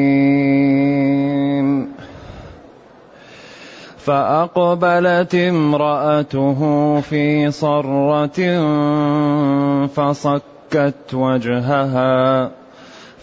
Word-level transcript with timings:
فأقبلت 3.98 5.36
امرأته 5.36 6.60
في 7.02 7.52
صرة 7.52 8.40
فصكت 9.88 11.14
وجهها 11.14 12.52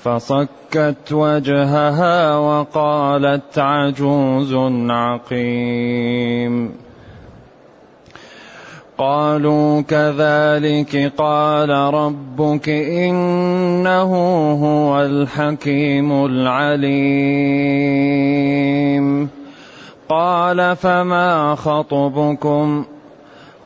فصكت 0.03 1.13
وجهها 1.13 2.37
وقالت 2.37 3.59
عجوز 3.59 4.55
عقيم. 4.91 6.73
قالوا 8.99 9.81
كذلك 9.81 11.13
قال 11.19 11.71
ربك 11.71 12.69
إنه 12.69 14.13
هو 14.65 15.01
الحكيم 15.03 16.25
العليم. 16.25 17.73
قال 20.09 20.77
فما 20.77 21.55
خطبكم؟ 21.55 22.85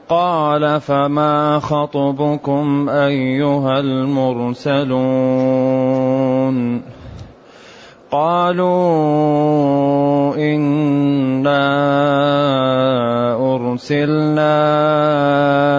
قال 0.09 0.81
فما 0.81 1.59
خطبكم 1.59 2.89
أيها 2.89 3.81
المرسلون؟ 3.81 4.87
قالوا 8.17 8.73
انا 10.37 11.69
ارسلنا 13.55 14.57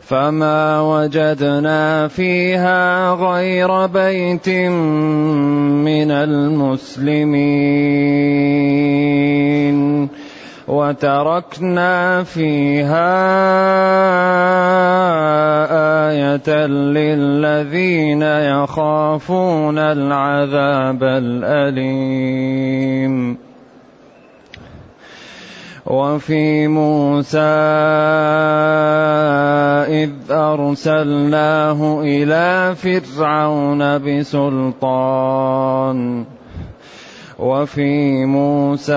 فما 0.09 0.81
وجدنا 0.81 2.09
فيها 2.09 3.11
غير 3.13 3.87
بيت 3.87 4.49
من 4.49 6.11
المسلمين 6.11 7.29
وتركنا 10.69 12.23
فيها 12.25 13.19
آية 16.09 16.67
للذين 16.67 18.23
يخافون 18.23 19.79
العذاب 19.79 21.03
الأليم 21.05 22.49
وفي 25.89 26.69
موسى 26.69 27.39
إذ 29.89 30.13
أرسلناه 30.31 32.01
إلى 32.03 32.75
فرعون 32.77 33.99
بسلطان. 33.99 35.99
وفي 37.39 38.25
موسى 38.25 38.95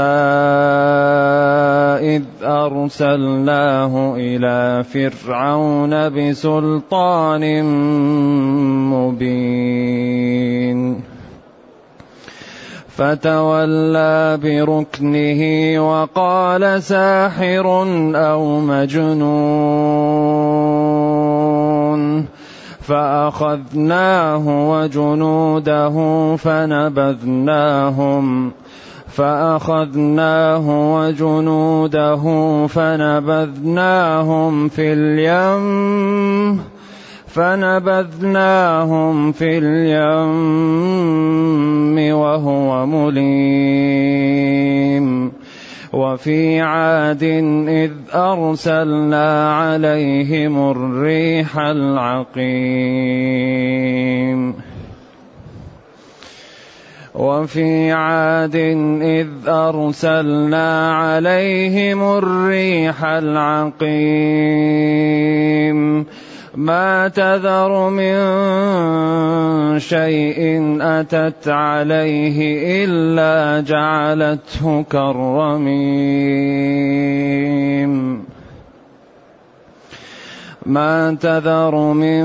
إذ 2.01 2.24
أرسلناه 2.44 4.16
إلى 4.18 4.84
فرعون 4.84 6.09
بسلطان 6.09 7.63
مبين. 8.91 11.11
فتولى 12.97 14.40
بركنه 14.44 15.41
وقال 15.90 16.84
ساحر 16.84 17.66
أو 18.16 18.59
مجنون 18.59 20.22
فأخذناه 22.81 24.69
وجنوده 24.69 25.96
فنبذناهم 26.35 28.25
فأخذناه 29.07 30.96
وجنوده 30.96 32.24
فنبذناهم 32.68 34.69
في 34.69 34.94
اليم 34.94 36.59
فنبذناهم 37.28 39.31
في 39.31 39.57
اليم 39.57 40.31
مليم. 42.86 44.42
وفي 45.94 46.59
عاد 46.59 47.24
إذ 47.68 47.92
أرسلنا 48.14 49.56
عليهم 49.56 50.72
الريح 50.72 51.59
العقيم. 51.59 52.72
وفي 57.16 57.92
عاد 57.92 58.56
إذ 59.02 59.28
أرسلنا 59.48 60.94
عليهم 60.94 62.18
الريح 62.18 63.06
العقيم. 63.06 64.02
ما 66.56 67.07
تذر 67.07 67.89
من 67.89 68.13
شيء 69.79 70.78
أتت 70.81 71.47
عليه 71.47 72.85
إلا 72.85 73.62
جعلته 73.62 74.84
كالرميم. 74.91 76.31
ما 80.66 81.17
تذر 81.22 81.75
من 81.94 82.22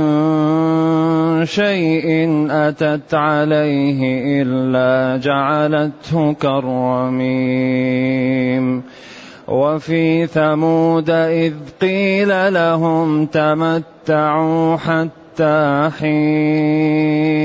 شيء 1.47 2.47
أتت 2.51 3.15
عليه 3.15 4.43
إلا 4.43 5.17
جعلته 5.23 6.33
كالرميم. 6.33 7.37
وفي 9.49 10.27
ثمود 10.27 11.11
إذ 11.11 11.55
قيل 11.81 12.55
لهم 12.55 13.27
تمتعوا 13.27 14.77
حتى 14.77 15.91
حين 16.01 17.37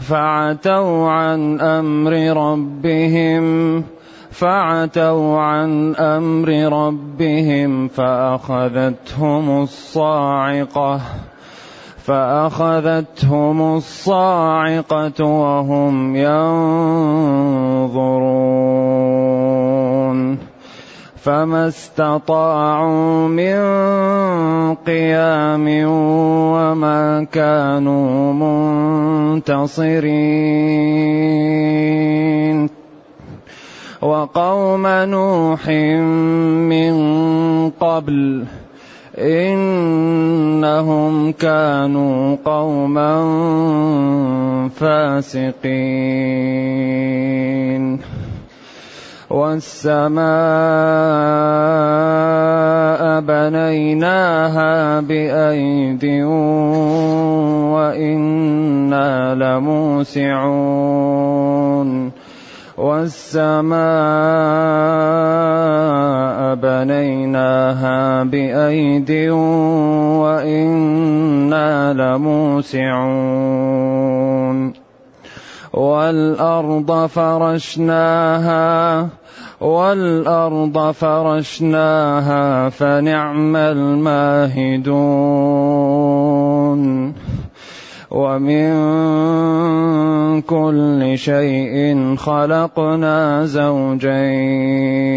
فعتوا 0.00 1.10
عن 1.10 1.60
أمر 1.60 2.12
ربهم 2.36 3.84
فعتوا 4.30 5.38
عن 5.38 5.94
أمر 5.94 6.48
ربهم 6.72 7.88
فأخذتهم 7.88 9.62
الصاعقة 9.62 11.00
فأخذتهم 12.04 13.76
الصاعقة 13.76 15.24
وهم 15.24 16.16
ينظرون 16.16 17.52
فما 21.22 21.68
استطاعوا 21.68 23.28
من 23.28 23.54
قيام 24.74 25.66
وما 26.50 27.26
كانوا 27.32 28.32
منتصرين 29.38 30.02
وقوم 34.02 34.86
نوح 34.86 35.68
من 36.68 36.94
قبل 37.70 38.44
انهم 39.18 41.32
كانوا 41.32 42.36
قوما 42.44 43.14
فاسقين 44.74 45.62
والسماء 49.32 50.20
بنيناها 53.20 55.00
بأيد 55.00 56.04
وإنا 57.72 59.34
لموسعون 59.34 60.92
والسماء 62.76 63.82
بنيناها 66.54 68.22
بأيد 68.24 69.10
وإنا 70.20 71.92
لموسعون 71.92 73.52
والأرض 75.72 77.06
فرشناها 77.06 78.62
والأرض 79.62 80.90
فرشناها 80.90 82.68
فنعم 82.68 83.56
الماهدون. 83.56 84.82
ومن 88.10 88.72
كل 90.42 91.12
شيء 91.14 92.16
خلقنا 92.16 93.46
زوجين. 93.46 95.12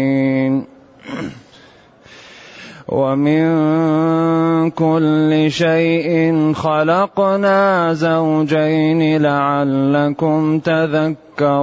ومن 2.88 3.46
كل 4.70 5.46
شيء 5.48 6.52
خلقنا 6.52 7.92
زوجين 7.92 9.22
لعلكم 9.22 10.58
تذكرون. 10.58 11.56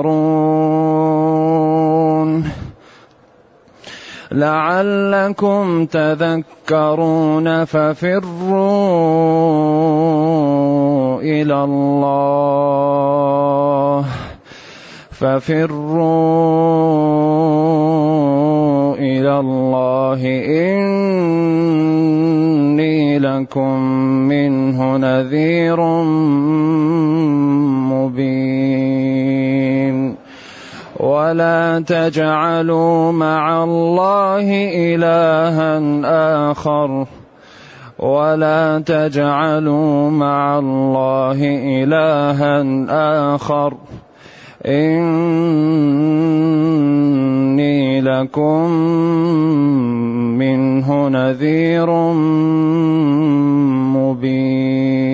لعلكم 4.33 5.85
تذكرون 5.85 7.65
ففروا 7.65 8.31
إلى 11.21 11.63
الله. 11.63 12.73
ففروا 15.11 15.63
إلى 18.95 19.39
الله. 19.39 20.21
إني 22.33 23.19
لكم 23.19 23.79
منه 24.27 24.97
نذير 24.97 25.81
مبين. 27.93 28.32
ولا 31.03 31.83
تجعلوا 31.87 33.11
مع 33.11 33.63
الله 33.63 34.47
إلها 34.95 35.81
آخر 36.51 37.05
ولا 37.99 38.79
تجعلوا 38.79 40.09
مع 40.09 40.59
الله 40.59 41.39
إلها 41.83 42.63
آخر 43.35 43.73
إني 44.65 45.03
لكم 48.01 48.69
منه 50.39 51.07
نذير 51.09 51.89
مبين 53.95 55.13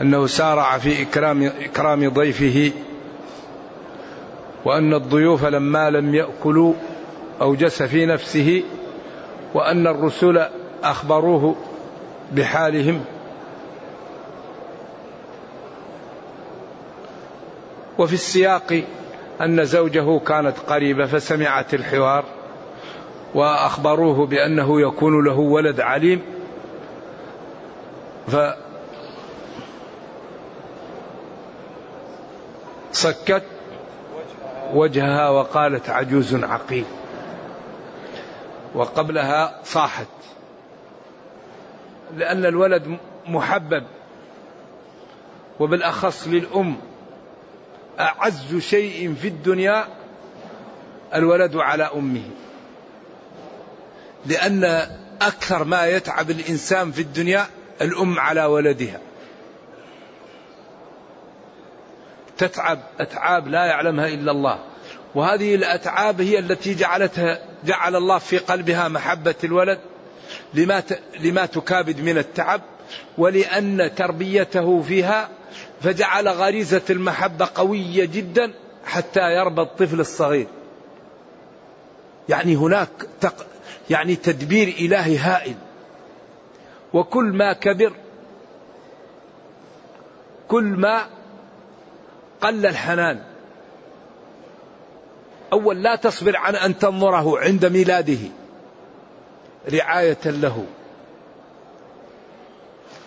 أنه 0.00 0.26
سارع 0.26 0.78
في 0.78 1.02
إكرام, 1.02 1.42
إكرام 1.42 2.08
ضيفه 2.08 2.72
وأن 4.64 4.94
الضيوف 4.94 5.44
لما 5.44 5.90
لم 5.90 6.14
يأكلوا 6.14 6.74
أوجس 7.40 7.82
في 7.82 8.06
نفسه 8.06 8.62
وأن 9.54 9.86
الرسل 9.86 10.46
أخبروه 10.84 11.56
بحالهم. 12.32 13.04
وفي 17.98 18.12
السياق 18.12 18.82
أن 19.40 19.64
زوجه 19.64 20.18
كانت 20.18 20.58
قريبة 20.58 21.06
فسمعت 21.06 21.74
الحوار 21.74 22.24
وأخبروه 23.34 24.26
بأنه 24.26 24.80
يكون 24.80 25.24
له 25.24 25.38
ولد 25.38 25.80
عليم. 25.80 26.20
ف 28.28 28.36
صكت 32.98 33.42
وجهها 34.74 35.28
وقالت 35.28 35.90
عجوز 35.90 36.34
عقيم. 36.34 36.84
وقبلها 38.74 39.60
صاحت. 39.64 40.06
لأن 42.16 42.46
الولد 42.46 42.98
محبب. 43.26 43.84
وبالأخص 45.60 46.28
للأم. 46.28 46.76
أعز 48.00 48.56
شيء 48.56 49.14
في 49.14 49.28
الدنيا 49.28 49.84
الولد 51.14 51.56
على 51.56 51.90
أمه. 51.94 52.30
لأن 54.26 54.64
أكثر 55.22 55.64
ما 55.64 55.86
يتعب 55.86 56.30
الإنسان 56.30 56.92
في 56.92 57.02
الدنيا 57.02 57.46
الأم 57.82 58.18
على 58.18 58.44
ولدها. 58.44 59.00
تتعب 62.38 62.78
أتعاب 63.00 63.48
لا 63.48 63.64
يعلمها 63.64 64.08
إلا 64.08 64.32
الله 64.32 64.58
وهذه 65.14 65.54
الأتعاب 65.54 66.20
هي 66.20 66.38
التي 66.38 66.74
جعلتها 66.74 67.38
جعل 67.64 67.96
الله 67.96 68.18
في 68.18 68.38
قلبها 68.38 68.88
محبة 68.88 69.34
الولد 69.44 69.78
لما 70.54 70.82
لما 71.20 71.46
تكابد 71.46 72.00
من 72.00 72.18
التعب 72.18 72.60
ولأن 73.18 73.90
تربيته 73.96 74.82
فيها 74.82 75.28
فجعل 75.82 76.28
غريزة 76.28 76.82
المحبة 76.90 77.48
قوية 77.54 78.04
جدا 78.04 78.52
حتى 78.84 79.20
يربى 79.20 79.62
الطفل 79.62 80.00
الصغير. 80.00 80.46
يعني 82.28 82.56
هناك 82.56 82.88
تق 83.20 83.46
يعني 83.90 84.16
تدبير 84.16 84.68
إلهي 84.68 85.18
هائل. 85.18 85.54
وكل 86.92 87.24
ما 87.24 87.52
كبر 87.52 87.92
كل 90.48 90.64
ما 90.64 91.06
قل 92.40 92.66
الحنان. 92.66 93.22
أول 95.52 95.82
لا 95.82 95.96
تصبر 95.96 96.36
عن 96.36 96.56
أن 96.56 96.78
تنظره 96.78 97.38
عند 97.38 97.66
ميلاده. 97.66 98.18
رعاية 99.72 100.18
له. 100.24 100.66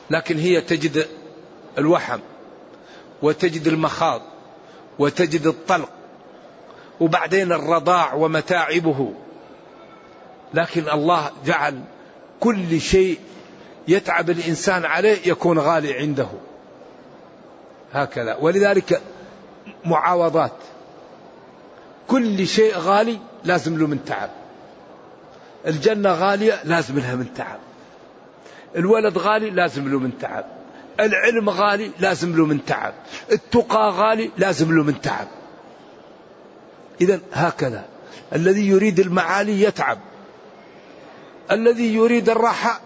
لكن 0.10 0.38
هي 0.38 0.62
تجد 0.62 1.08
الوحم 1.78 2.20
وتجد 3.22 3.68
المخاض 3.68 4.22
وتجد 5.00 5.46
الطلق 5.46 5.90
وبعدين 7.00 7.52
الرضاع 7.52 8.14
ومتاعبه. 8.14 9.14
لكن 10.54 10.90
الله 10.90 11.32
جعل 11.46 11.82
كل 12.40 12.82
شيء 12.82 13.20
يتعب 13.88 14.30
الإنسان 14.30 14.86
عليه 14.86 15.18
يكون 15.26 15.60
غالي 15.60 15.94
عنده. 15.94 16.28
هكذا. 17.94 18.36
ولذلك 18.36 19.02
معاوضات. 19.86 20.56
كل 22.08 22.48
شيء 22.48 22.78
غالي 22.78 23.20
لازم 23.44 23.78
له 23.78 23.88
من 23.88 24.06
تعب. 24.06 24.30
الجنة 25.68 26.10
غالية 26.10 26.62
لازم 26.64 27.00
لها 27.00 27.16
من 27.16 27.34
تعب. 27.34 27.60
الولد 28.76 29.18
غالي 29.18 29.50
لازم 29.50 29.92
له 29.92 30.00
من 30.00 30.18
تعب. 30.18 30.46
العلم 31.00 31.50
غالي 31.50 31.92
لازم 32.00 32.36
له 32.36 32.46
من 32.46 32.66
تعب. 32.66 32.94
التقى 33.32 33.92
غالي 33.92 34.32
لازم 34.38 34.78
له 34.78 34.84
من 34.84 35.02
تعب. 35.02 35.28
إذا 37.02 37.20
هكذا. 37.34 37.86
الذي 38.36 38.68
يريد 38.68 39.00
المعالي 39.00 39.62
يتعب. 39.62 40.00
الذي 41.52 41.96
يريد 41.96 42.30
الراحة 42.30 42.82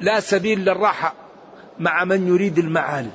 لا 0.00 0.20
سبيل 0.20 0.60
للراحة 0.60 1.14
مع 1.78 2.04
من 2.04 2.28
يريد 2.28 2.58
المعالي. 2.58 3.10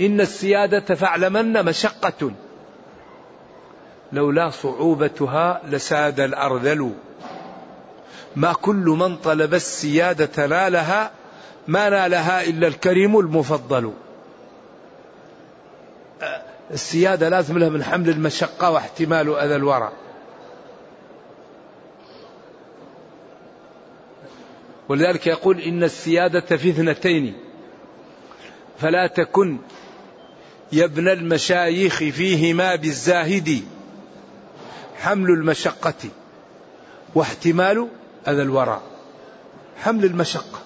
إن 0.00 0.20
السيادة 0.20 0.94
فاعلمن 0.94 1.64
مشقة. 1.64 2.30
لولا 4.12 4.50
صعوبتها 4.50 5.60
لساد 5.68 6.20
الأرذل. 6.20 6.92
ما 8.36 8.52
كل 8.52 8.96
من 8.98 9.16
طلب 9.16 9.54
السيادة 9.54 10.46
نالها 10.46 11.10
ما 11.68 11.88
نالها 11.88 12.44
إلا 12.44 12.66
الكريم 12.66 13.18
المفضل. 13.18 13.92
السيادة 16.70 17.28
لازم 17.28 17.58
لها 17.58 17.68
من 17.68 17.82
حمل 17.82 18.08
المشقة 18.08 18.70
واحتمال 18.70 19.36
أذى 19.38 19.56
الورى 19.56 19.92
ولذلك 24.88 25.26
يقول 25.26 25.60
إن 25.60 25.84
السيادة 25.84 26.56
في 26.56 26.70
اثنتين. 26.70 27.34
فلا 28.78 29.06
تكن 29.06 29.58
يا 30.72 30.84
ابن 30.84 31.08
المشايخ 31.08 31.96
فيهما 31.98 32.74
بالزاهد 32.74 33.62
حمل 34.96 35.30
المشقة 35.30 36.10
واحتمال 37.14 37.88
أذى 38.28 38.42
الورى 38.42 38.80
حمل 39.82 40.04
المشقة. 40.04 40.58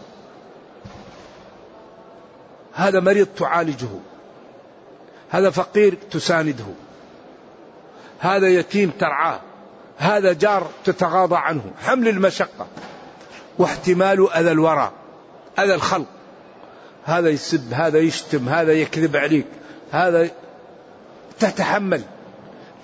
هذا 2.75 3.01
مريض 3.01 3.27
تعالجه. 3.27 3.89
هذا 5.31 5.51
فقير 5.51 5.99
تسانده. 6.11 6.65
هذا 8.19 8.49
يتيم 8.49 8.91
ترعاه. 8.91 9.41
هذا 9.99 10.33
جار 10.33 10.71
تتغاضى 10.85 11.37
عنه. 11.37 11.73
حمل 11.83 12.09
المشقة. 12.09 12.67
واحتمال 13.59 14.33
أذى 14.33 14.51
الورى 14.51 14.93
أذى 15.59 15.75
الخلق. 15.75 16.07
هذا 17.05 17.29
يسب 17.29 17.73
هذا 17.73 17.99
يشتم 17.99 18.49
هذا 18.49 18.73
يكذب 18.73 19.17
عليك. 19.17 19.47
هذا 19.93 20.31
تتحمل 21.39 22.03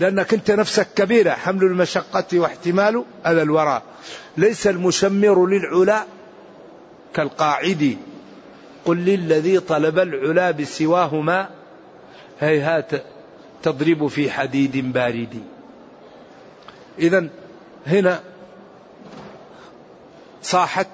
لأنك 0.00 0.34
أنت 0.34 0.50
نفسك 0.50 0.88
كبيرة 0.96 1.30
حمل 1.30 1.62
المشقة 1.62 2.24
واحتمال 2.38 3.04
أذى 3.26 3.42
الورى 3.42 3.82
ليس 4.36 4.66
المشمر 4.66 5.46
للعلا 5.46 6.04
كالقاعد. 7.14 7.96
قل 8.84 8.96
للذي 8.96 9.60
طلب 9.60 9.98
العلا 9.98 10.50
بسواهما 10.50 11.48
هيهات 12.40 12.90
تضرب 13.62 14.06
في 14.06 14.30
حديد 14.30 14.92
بارد. 14.92 15.42
إذا 16.98 17.28
هنا 17.86 18.20
صاحت 20.42 20.88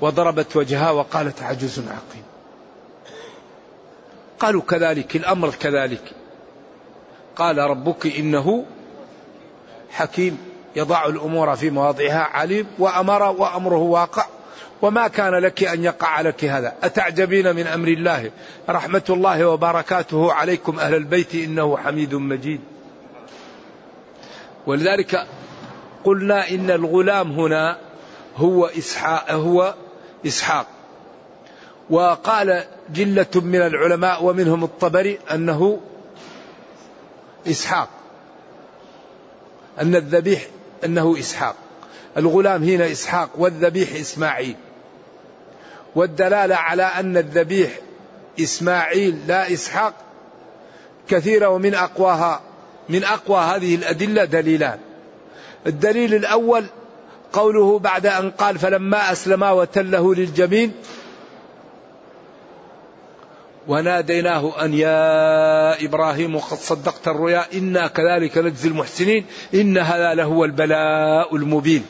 وضربت 0.00 0.56
وجهها 0.56 0.90
وقالت 0.90 1.42
عجوز 1.42 1.78
عقيم. 1.78 2.31
قالوا 4.42 4.62
كذلك 4.62 5.16
الأمر 5.16 5.50
كذلك. 5.50 6.02
قال 7.36 7.58
ربك 7.58 8.06
إنه 8.06 8.64
حكيم 9.90 10.38
يضع 10.76 11.06
الأمور 11.06 11.56
في 11.56 11.70
مواضعها 11.70 12.28
عليم 12.32 12.66
وأمر 12.78 13.22
وأمره 13.22 13.76
واقع. 13.76 14.26
وما 14.82 15.08
كان 15.08 15.34
لك 15.34 15.64
أن 15.64 15.84
يقع 15.84 16.20
لك 16.20 16.44
هذا. 16.44 16.74
أتعجبين 16.82 17.56
من 17.56 17.66
أمر 17.66 17.88
الله؟ 17.88 18.30
رحمة 18.68 19.02
الله 19.10 19.46
وبركاته 19.46 20.32
عليكم 20.32 20.78
أهل 20.78 20.94
البيت 20.94 21.34
إنه 21.34 21.76
حميد 21.76 22.14
مجيد. 22.14 22.60
ولذلك 24.66 25.26
قلنا 26.04 26.50
إن 26.50 26.70
الغلام 26.70 27.32
هنا 27.32 27.78
هو 28.36 28.66
إسحاق 28.66 29.30
هو 29.30 29.74
إسحاق. 30.26 30.66
وقال 31.92 32.64
جلة 32.94 33.26
من 33.34 33.60
العلماء 33.60 34.24
ومنهم 34.24 34.64
الطبري 34.64 35.18
أنه 35.32 35.80
إسحاق. 37.46 37.88
أن 39.80 39.94
الذبيح 39.94 40.46
أنه 40.84 41.16
إسحاق. 41.18 41.56
الغلام 42.16 42.62
هنا 42.62 42.92
إسحاق 42.92 43.30
والذبيح 43.38 43.94
إسماعيل. 43.94 44.56
والدلالة 45.94 46.54
على 46.56 46.82
أن 46.82 47.16
الذبيح 47.16 47.70
إسماعيل 48.40 49.18
لا 49.26 49.52
إسحاق 49.52 49.94
كثيرة 51.08 51.48
ومن 51.48 51.74
أقواها 51.74 52.40
من 52.88 53.04
أقوى 53.04 53.38
هذه 53.38 53.74
الأدلة 53.74 54.24
دليلان. 54.24 54.78
الدليل 55.66 56.14
الأول 56.14 56.64
قوله 57.32 57.78
بعد 57.78 58.06
أن 58.06 58.30
قال 58.30 58.58
فلما 58.58 59.12
أسلما 59.12 59.50
وتله 59.50 60.14
للجمين 60.14 60.72
وناديناه 63.68 64.64
أن 64.64 64.74
يا 64.74 65.84
إبراهيم 65.84 66.38
قد 66.38 66.56
صدقت 66.56 67.08
الرؤيا 67.08 67.44
إنا 67.54 67.86
كذلك 67.86 68.38
نجزي 68.38 68.68
المحسنين 68.68 69.26
إن 69.54 69.78
هذا 69.78 70.14
لهو 70.14 70.44
البلاء 70.44 71.36
المبين. 71.36 71.84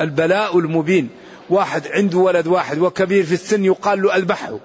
البلاء 0.00 0.58
المبين. 0.58 1.08
واحد 1.50 1.88
عنده 1.88 2.18
ولد 2.18 2.46
واحد 2.46 2.78
وكبير 2.78 3.24
في 3.24 3.34
السن 3.34 3.64
يقال 3.64 4.02
له 4.02 4.16
أذبحه. 4.16 4.58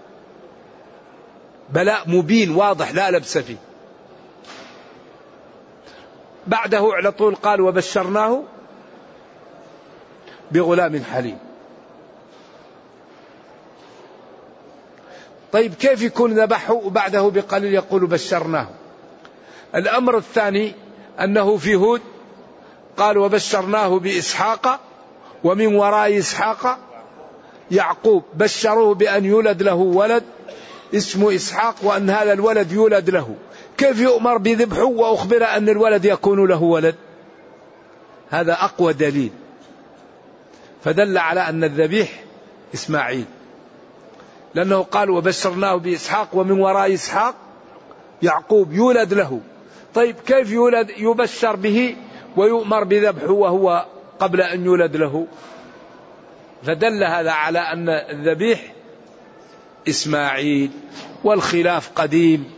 بلاء 1.70 2.10
مبين 2.10 2.56
واضح 2.56 2.92
لا 2.92 3.12
لبس 3.12 3.38
فيه. 3.38 3.58
بعده 6.48 6.90
على 6.94 7.12
طول 7.12 7.36
قال 7.36 7.62
وبشرناه 7.62 8.44
بغلام 10.52 11.04
حليم. 11.04 11.45
طيب 15.56 15.74
كيف 15.74 16.02
يكون 16.02 16.34
ذبحه 16.34 16.74
وبعده 16.74 17.30
بقليل 17.30 17.74
يقول 17.74 18.08
بشرناه؟ 18.08 18.68
الأمر 19.76 20.18
الثاني 20.18 20.74
أنه 21.20 21.58
في 21.58 21.76
هود 21.76 22.02
قال 22.98 23.18
وبشرناه 23.18 24.00
بإسحاق 24.00 24.80
ومن 25.44 25.76
وراء 25.76 26.20
إسحاق 26.20 26.80
يعقوب. 27.72 28.24
بشروه 28.34 28.96
بأن 28.96 29.26
يولد 29.26 29.64
له 29.64 29.76
ولد 29.76 30.24
اسمه 30.96 31.36
إسحاق 31.36 31.76
وأن 31.84 32.10
هذا 32.10 32.34
الولد 32.34 32.72
يولد 32.72 33.10
له. 33.10 33.36
كيف 33.78 34.00
يؤمر 34.00 34.38
بذبحه 34.38 34.86
وأخبر 34.86 35.44
أن 35.46 35.70
الولد 35.70 36.06
يكون 36.06 36.48
له 36.48 36.64
ولد؟ 36.64 36.96
هذا 38.30 38.54
أقوى 38.54 38.94
دليل. 38.94 39.32
فدل 40.84 41.18
على 41.18 41.40
أن 41.40 41.64
الذبيح 41.64 42.24
إسماعيل. 42.74 43.26
لأنه 44.56 44.84
قال 44.84 45.10
وبشرناه 45.10 45.76
بإسحاق 45.76 46.28
ومن 46.34 46.60
وراء 46.60 46.94
إسحاق 46.94 47.36
يعقوب 48.22 48.74
يولد 48.74 49.14
له. 49.14 49.42
طيب 49.94 50.16
كيف 50.28 50.52
يولد؟ 50.52 50.90
يبشر 50.98 51.56
به 51.56 51.96
ويؤمر 52.38 52.84
بذبحه 52.84 53.32
وهو 53.32 53.86
قبل 54.20 54.42
أن 54.42 54.66
يولد 54.66 54.96
له. 54.96 55.28
فدل 56.64 57.04
هذا 57.04 57.32
على 57.32 57.60
أن 57.60 57.90
الذبيح 57.90 58.74
إسماعيل 59.90 60.72
والخلاف 61.24 61.92
قديم 61.96 62.52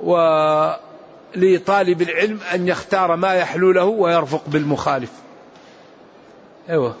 ولطالب 0.00 0.82
العلم 2.02 2.40
أن 2.54 2.68
يختار 2.68 3.16
ما 3.16 3.34
يحلو 3.34 3.72
له 3.72 3.84
ويرفق 3.84 4.42
بالمخالف. 4.46 5.12
أيوة. 6.68 6.96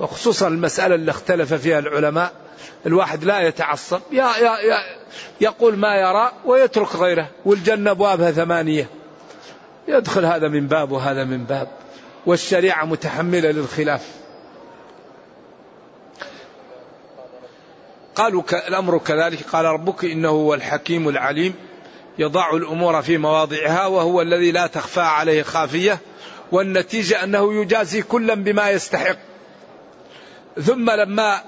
وخصوصا 0.00 0.48
المسألة 0.48 0.94
اللي 0.94 1.10
اختلف 1.10 1.54
فيها 1.54 1.78
العلماء 1.78 2.47
الواحد 2.86 3.24
لا 3.24 3.40
يتعصب 3.40 4.00
يا 4.12 4.36
يا 4.36 4.58
يا 4.58 4.78
يقول 5.40 5.76
ما 5.76 5.96
يرى 5.96 6.32
ويترك 6.44 6.96
غيره 6.96 7.28
والجنة 7.44 7.90
أبوابها 7.90 8.30
ثمانية. 8.30 8.88
يدخل 9.88 10.24
هذا 10.24 10.48
من 10.48 10.66
باب 10.66 10.92
وهذا 10.92 11.24
من 11.24 11.44
باب 11.44 11.68
والشريعة 12.26 12.84
متحملة 12.84 13.50
للخلاف. 13.50 14.06
قالوا 18.14 18.42
الأمر 18.68 18.98
كذلك 18.98 19.42
قال 19.42 19.64
ربك 19.64 20.04
إنه 20.04 20.28
هو 20.28 20.54
الحكيم 20.54 21.08
العليم 21.08 21.54
يضع 22.18 22.50
الأمور 22.50 23.02
في 23.02 23.18
مواضعها 23.18 23.86
وهو 23.86 24.22
الذي 24.22 24.50
لا 24.52 24.66
تخفى 24.66 25.00
عليه 25.00 25.42
خافية 25.42 25.98
والنتيجة 26.52 27.24
أنه 27.24 27.54
يجازي 27.54 28.02
كلا 28.02 28.34
بما 28.34 28.70
يستحق. 28.70 29.16
ثم 30.60 30.90
لما 30.90 31.42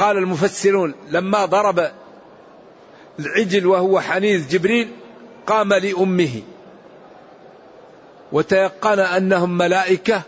قال 0.00 0.16
المفسرون 0.16 0.94
لما 1.10 1.44
ضرب 1.44 1.90
العجل 3.18 3.66
وهو 3.66 4.00
حنيذ 4.00 4.48
جبريل 4.48 4.88
قام 5.46 5.74
لأمه 5.74 6.42
وتيقن 8.32 8.98
أنهم 8.98 9.58
ملائكة 9.58 10.22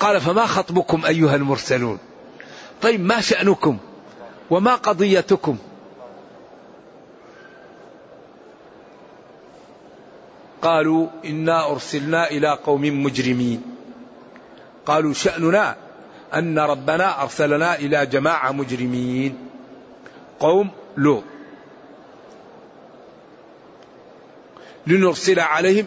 قال 0.00 0.20
فما 0.20 0.46
خطبكم 0.46 1.04
أيها 1.04 1.36
المرسلون؟ 1.36 1.98
طيب 2.82 3.00
ما 3.00 3.20
شأنكم؟ 3.20 3.78
وما 4.50 4.74
قضيتكم؟ 4.74 5.58
قالوا 10.62 11.08
إنا 11.24 11.70
أرسلنا 11.70 12.30
إلى 12.30 12.58
قوم 12.64 13.02
مجرمين. 13.02 13.62
قالوا 14.86 15.12
شأننا 15.12 15.76
أن 16.34 16.58
ربنا 16.58 17.22
أرسلنا 17.22 17.74
إلى 17.74 18.06
جماعة 18.06 18.52
مجرمين. 18.52 19.38
قوم 20.40 20.70
لوط. 20.96 21.24
لنرسل 24.86 25.40
عليهم 25.40 25.86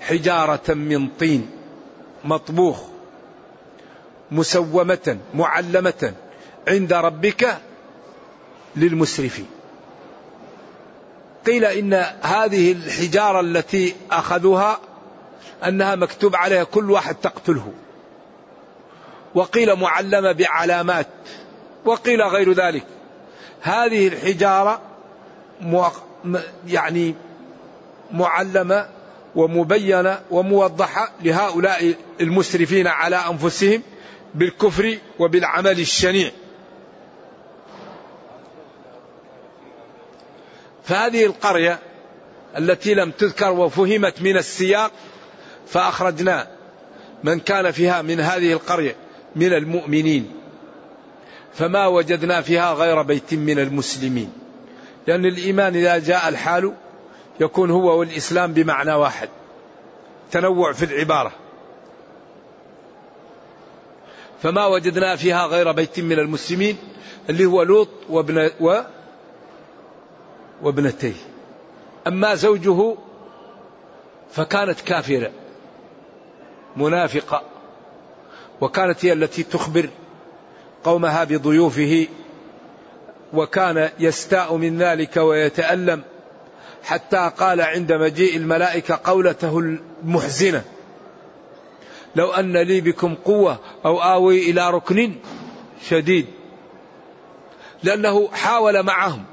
حجارة 0.00 0.74
من 0.74 1.08
طين 1.08 1.50
مطبوخ 2.24 2.80
مسومة 4.30 5.18
معلمة 5.34 6.12
عند 6.68 6.92
ربك 6.92 7.58
للمسرفين. 8.76 9.46
قيل 11.46 11.64
إن 11.64 11.94
هذه 12.22 12.72
الحجارة 12.72 13.40
التي 13.40 13.94
أخذوها 14.10 14.80
أنها 15.64 15.94
مكتوب 15.94 16.36
عليها 16.36 16.64
كل 16.64 16.90
واحد 16.90 17.14
تقتله. 17.14 17.72
وقيل 19.34 19.74
معلمة 19.74 20.32
بعلامات 20.32 21.06
وقيل 21.84 22.22
غير 22.22 22.52
ذلك. 22.52 22.84
هذه 23.60 24.08
الحجارة 24.08 24.80
يعني 26.66 27.14
معلمة 28.12 28.88
ومبينة 29.36 30.20
وموضحة 30.30 31.12
لهؤلاء 31.22 31.94
المسرفين 32.20 32.86
على 32.86 33.16
أنفسهم 33.16 33.82
بالكفر 34.34 34.98
وبالعمل 35.18 35.80
الشنيع. 35.80 36.30
فهذه 40.84 41.26
القرية 41.26 41.78
التي 42.58 42.94
لم 42.94 43.10
تذكر 43.10 43.50
وفهمت 43.50 44.22
من 44.22 44.36
السياق 44.36 44.92
فأخرجنا 45.66 46.48
من 47.24 47.40
كان 47.40 47.70
فيها 47.70 48.02
من 48.02 48.20
هذه 48.20 48.52
القرية. 48.52 49.03
من 49.36 49.52
المؤمنين 49.52 50.32
فما 51.54 51.86
وجدنا 51.86 52.40
فيها 52.40 52.72
غير 52.72 53.02
بيت 53.02 53.34
من 53.34 53.58
المسلمين. 53.58 54.32
لأن 55.06 55.26
الإيمان 55.26 55.76
إذا 55.76 55.98
جاء 55.98 56.28
الحال 56.28 56.72
يكون 57.40 57.70
هو 57.70 57.98
والإسلام 57.98 58.52
بمعنى 58.52 58.92
واحد 58.92 59.28
تنوع 60.30 60.72
في 60.72 60.84
العبارة. 60.84 61.32
فما 64.42 64.66
وجدنا 64.66 65.16
فيها 65.16 65.46
غير 65.46 65.72
بيت 65.72 66.00
من 66.00 66.18
المسلمين 66.18 66.76
اللي 67.30 67.44
هو 67.44 67.62
لوط 67.62 67.88
وابن 68.08 68.50
و 68.60 68.80
وابنتيه. 70.62 71.14
أما 72.06 72.34
زوجه 72.34 72.94
فكانت 74.32 74.80
كافرة 74.80 75.30
منافقة. 76.76 77.42
وكانت 78.64 79.04
هي 79.04 79.12
التي 79.12 79.42
تخبر 79.42 79.88
قومها 80.84 81.24
بضيوفه 81.24 82.06
وكان 83.32 83.90
يستاء 83.98 84.56
من 84.56 84.78
ذلك 84.78 85.16
ويتألم 85.16 86.02
حتى 86.84 87.30
قال 87.38 87.60
عند 87.60 87.92
مجيء 87.92 88.36
الملائكة 88.36 89.00
قولته 89.04 89.58
المحزنة 89.58 90.62
لو 92.16 92.30
أن 92.32 92.56
لي 92.56 92.80
بكم 92.80 93.14
قوة 93.14 93.58
أو 93.84 93.98
آوي 93.98 94.50
إلى 94.50 94.70
ركن 94.70 95.14
شديد 95.88 96.26
لأنه 97.82 98.28
حاول 98.32 98.82
معهم 98.82 99.24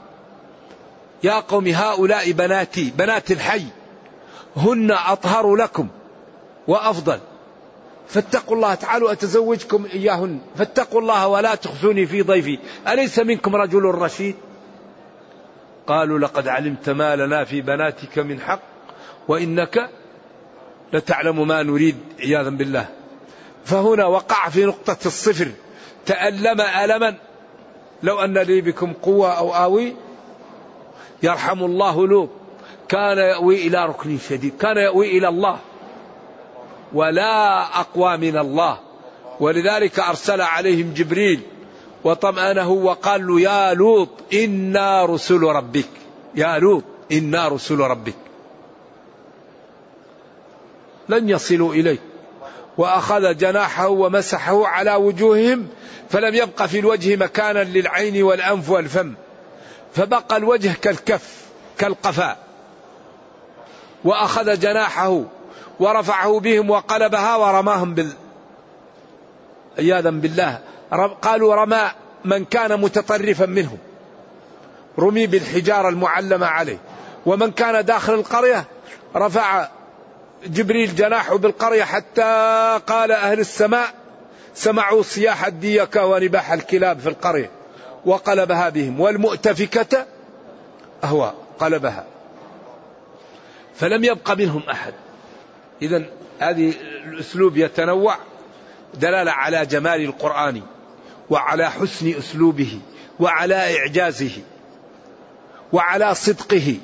يا 1.23 1.39
قوم 1.39 1.67
هؤلاء 1.67 2.31
بناتي 2.31 2.93
بنات 2.97 3.31
الحي 3.31 3.65
هن 4.57 4.91
أطهر 4.91 5.55
لكم 5.55 5.87
وأفضل. 6.67 7.19
فاتقوا 8.11 8.55
الله 8.55 8.73
تعالوا 8.73 9.11
أتزوجكم 9.11 9.85
إياهن. 9.93 10.39
فاتقوا 10.55 11.01
الله 11.01 11.27
ولا 11.27 11.55
تخزوني 11.55 12.05
في 12.05 12.21
ضيفي. 12.21 12.59
أليس 12.87 13.19
منكم 13.19 13.55
رجل 13.55 13.85
رشيد؟ 13.85 14.35
قالوا 15.87 16.19
لقد 16.19 16.47
علمت 16.47 16.89
ما 16.89 17.15
لنا 17.15 17.43
في 17.43 17.61
بناتك 17.61 18.19
من 18.19 18.39
حق 18.39 18.59
وإنك 19.27 19.89
لتعلم 20.93 21.47
ما 21.47 21.63
نريد 21.63 21.95
عياذا 22.19 22.49
بالله. 22.49 22.85
فهنا 23.65 24.05
وقع 24.05 24.49
في 24.49 24.65
نقطة 24.65 24.97
الصفر. 25.05 25.47
تألم 26.05 26.61
ألما. 26.61 27.15
لو 28.03 28.19
أن 28.19 28.37
لي 28.37 28.61
بكم 28.61 28.93
قوة 28.93 29.37
أو 29.37 29.55
آوي 29.55 29.95
يرحم 31.23 31.63
الله 31.63 32.07
لوط. 32.07 32.29
كان 32.89 33.17
يأوي 33.17 33.67
إلى 33.67 33.85
ركن 33.85 34.17
شديد. 34.17 34.57
كان 34.57 34.77
يأوي 34.77 35.17
إلى 35.17 35.27
الله. 35.27 35.59
ولا 36.93 37.61
أقوى 37.79 38.17
من 38.17 38.37
الله. 38.37 38.79
ولذلك 39.39 39.99
أرسل 39.99 40.41
عليهم 40.41 40.93
جبريل 40.93 41.41
وطمأنه 42.03 42.69
وقال 42.69 43.27
له 43.27 43.41
يا 43.41 43.73
لوط 43.73 44.09
إنا 44.33 45.05
رسل 45.05 45.41
ربك. 45.41 45.89
يا 46.35 46.59
لوط 46.59 46.83
إنا 47.11 47.47
رسل 47.47 47.79
ربك. 47.79 48.15
لن 51.09 51.29
يصلوا 51.29 51.73
إليك 51.73 52.01
وأخذ 52.77 53.37
جناحه 53.37 53.87
ومسحه 53.87 54.67
على 54.67 54.95
وجوههم 54.95 55.67
فلم 56.09 56.35
يبق 56.35 56.65
في 56.65 56.79
الوجه 56.79 57.15
مكانا 57.15 57.63
للعين 57.63 58.23
والأنف 58.23 58.69
والفم. 58.69 59.13
فبقى 59.95 60.37
الوجه 60.37 60.73
كالكف 60.81 61.45
كالقفاء 61.77 62.37
وأخذ 64.03 64.59
جناحه 64.59 65.23
ورفعه 65.81 66.39
بهم 66.39 66.69
وقلبها 66.69 67.35
ورماهم 67.35 67.93
بال 67.93 68.13
عياذا 69.79 70.09
بالله. 70.09 70.59
قالوا 71.21 71.55
رمى 71.55 71.91
من 72.25 72.45
كان 72.45 72.81
متطرفا 72.81 73.45
منهم. 73.45 73.77
رمي 74.99 75.27
بالحجارة 75.27 75.89
المعلمة 75.89 76.45
عليه. 76.45 76.77
ومن 77.25 77.51
كان 77.51 77.85
داخل 77.85 78.13
القرية 78.13 78.65
رفع 79.15 79.67
جبريل 80.45 80.95
جناحه 80.95 81.37
بالقرية 81.37 81.83
حتى 81.83 82.21
قال 82.87 83.11
أهل 83.11 83.39
السماء 83.39 83.93
سمعوا 84.53 85.03
صياح 85.03 85.45
الديكة 85.45 86.05
ونباح 86.05 86.51
الكلاب 86.51 86.99
في 86.99 87.09
القرية 87.09 87.49
وقلبها 88.05 88.69
بهم. 88.69 88.99
والمؤتفكة 88.99 90.05
أهوى 91.03 91.33
قلبها. 91.59 92.05
فلم 93.75 94.03
يبق 94.03 94.31
منهم 94.31 94.61
أحد. 94.71 94.93
إذا 95.81 96.03
هذه 96.39 96.73
الأسلوب 97.05 97.57
يتنوع 97.57 98.17
دلالة 98.93 99.31
على 99.31 99.65
جمال 99.65 100.01
القرآن 100.01 100.61
وعلى 101.29 101.71
حسن 101.71 102.13
أسلوبه 102.17 102.79
وعلى 103.19 103.77
إعجازه 103.77 104.31
وعلى 105.73 106.15
صدقه 106.15 106.77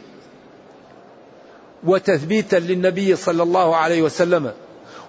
وتثبيتا 1.83 2.55
للنبي 2.55 3.15
صلى 3.15 3.43
الله 3.43 3.75
عليه 3.75 4.01
وسلم 4.01 4.53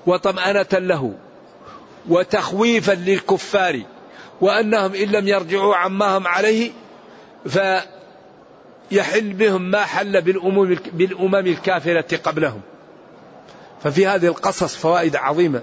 وطمأنة 0.06 0.66
له 0.72 1.14
وتخويفا 2.08 2.92
للكفار 2.92 3.82
وأنهم 4.40 4.94
إن 4.94 5.08
لم 5.08 5.28
يرجعوا 5.28 5.76
عما 5.76 6.18
هم 6.18 6.26
عليه 6.26 6.70
فيحل 7.48 9.32
بهم 9.32 9.70
ما 9.70 9.84
حل 9.84 10.20
بالأمم, 10.92 11.36
الكافرة 11.36 12.16
قبلهم. 12.16 12.60
ففي 13.84 14.06
هذه 14.06 14.26
القصص 14.26 14.76
فوائد 14.76 15.16
عظيمة. 15.16 15.62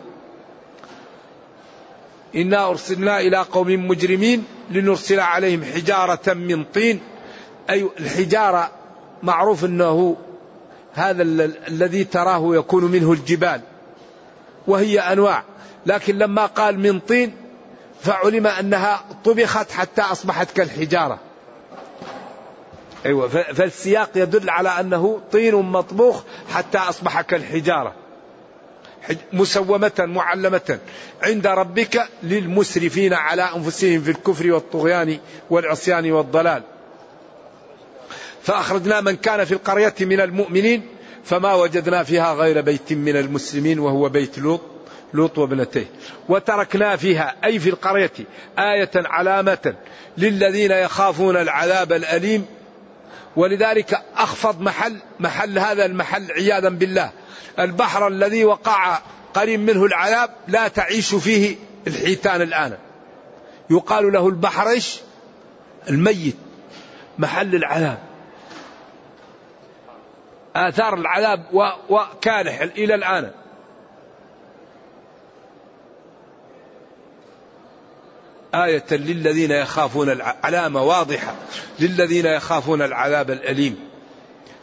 إنا 2.36 2.70
أرسلنا 2.70 3.20
إلى 3.20 3.38
قوم 3.38 3.88
مجرمين 3.88 4.46
لنرسل 4.72 5.20
عليهم 5.20 5.64
حجارة 5.64 6.34
من 6.34 6.64
طين. 6.64 7.00
أي 7.70 7.90
الحجارة 8.00 8.72
معروف 9.24 9.66
أنه 9.66 10.16
هذا 10.94 11.24
الذي 11.68 12.04
تراه 12.04 12.56
يكون 12.56 12.84
منه 12.84 13.12
الجبال. 13.12 13.62
وهي 14.68 15.00
أنواع. 15.00 15.44
لكن 15.86 16.18
لما 16.18 16.46
قال 16.46 16.80
من 16.80 17.00
طين 17.00 17.36
فعلم 18.02 18.48
أنها 18.48 19.06
طبخت 19.26 19.72
حتى 19.72 20.02
أصبحت 20.02 20.52
كالحجارة. 20.52 21.20
أيوة 23.06 23.28
فالسياق 23.28 24.10
يدل 24.16 24.50
على 24.50 24.70
أنه 24.70 25.22
طين 25.32 25.56
مطبوخ 25.56 26.24
حتى 26.50 26.78
أصبح 26.78 27.22
كالحجارة. 27.22 27.94
مسومة 29.34 29.92
معلمة. 30.00 30.80
عند 31.24 31.48
ربك 31.48 32.08
للمسرفين 32.24 33.14
على 33.14 33.50
أنفسهم 33.56 34.02
في 34.02 34.12
الكفر 34.12 34.52
والطغيان 34.52 35.18
والعصيان 35.50 36.12
والضلال. 36.12 36.64
فأخرجنا 38.44 39.02
من 39.02 39.16
كان 39.16 39.46
في 39.46 39.52
القرية 39.52 39.94
من 40.02 40.22
المؤمنين 40.22 40.84
فما 41.26 41.54
وجدنا 41.54 42.04
فيها 42.04 42.34
غير 42.34 42.62
بيت 42.62 42.94
من 42.94 43.16
المسلمين 43.16 43.80
وهو 43.80 44.10
بيت 44.10 44.40
لوط 44.40 44.62
لوط 45.14 45.38
وابنتيه 45.38 45.86
وتركنا 46.30 46.96
فيها 46.96 47.36
أي 47.44 47.60
في 47.60 47.70
القرية 47.70 48.12
آية 48.60 48.92
علامة 48.96 49.76
للذين 50.18 50.72
يخافون 50.72 51.38
العذاب 51.38 51.94
الأليم. 51.94 52.46
ولذلك 53.36 54.02
أخفض 54.16 54.62
محل 54.62 54.96
محل 55.20 55.60
هذا 55.60 55.86
المحل 55.86 56.32
عياذا 56.32 56.70
بالله. 56.70 57.12
البحر 57.60 58.08
الذي 58.08 58.46
وقع 58.46 59.00
قريب 59.34 59.60
منه 59.60 59.86
العذاب 59.86 60.30
لا 60.48 60.68
تعيش 60.68 61.16
فيه 61.16 61.56
الحيتان 61.88 62.42
الآن. 62.42 62.78
يقال 63.70 64.14
له 64.14 64.28
البحر 64.28 64.70
إيش؟ 64.70 65.00
الميت 65.90 66.36
محل 67.18 67.56
العذاب. 67.56 67.98
آثار 70.56 70.94
العذاب 70.94 71.72
وكالح 71.90 72.62
إلى 72.62 72.96
الآن. 72.96 73.32
آية 78.56 78.86
للذين 78.92 79.52
يخافون 79.52 80.22
علامة 80.22 80.84
واضحة. 80.84 81.36
للذين 81.80 82.26
يخافون 82.26 82.82
العذاب 82.82 83.32
الأليم 83.32 83.80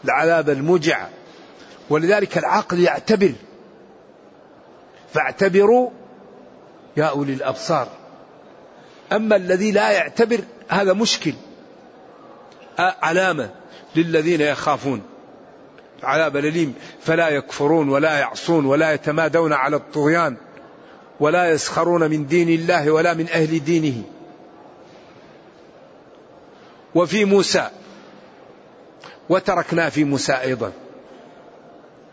العذاب 0.05 0.51
الموجع 0.51 1.07
ولذلك 1.91 2.39
العقل 2.39 2.81
يعتبر. 2.81 3.33
فاعتبروا 5.15 5.91
يا 6.97 7.05
أولي 7.05 7.33
الأبصار. 7.33 7.89
أما 9.13 9.37
الذي 9.37 9.73
لا 9.73 9.91
يعتبر 9.91 10.41
هذا 10.69 10.93
مشكل. 10.93 11.35
علامة 12.79 13.51
للذين 13.97 14.41
يخافون. 14.41 15.03
عذاب 16.03 16.37
الأليم. 16.37 16.75
فلا 17.01 17.29
يكفرون 17.29 17.89
ولا 17.89 18.19
يعصون 18.19 18.67
ولا 18.67 18.93
يتمادون 18.93 19.53
على 19.53 19.77
الطغيان. 19.77 20.37
ولا 21.21 21.51
يسخرون 21.51 22.11
من 22.11 22.27
دين 22.27 22.49
الله 22.49 22.91
ولا 22.91 23.15
من 23.15 23.29
أهل 23.29 23.65
دينه. 23.65 24.03
وفي 26.95 27.25
موسى. 27.25 27.71
وتركنا 29.29 29.91
في 29.91 30.05
موسى 30.05 30.33
أيضا. 30.33 30.73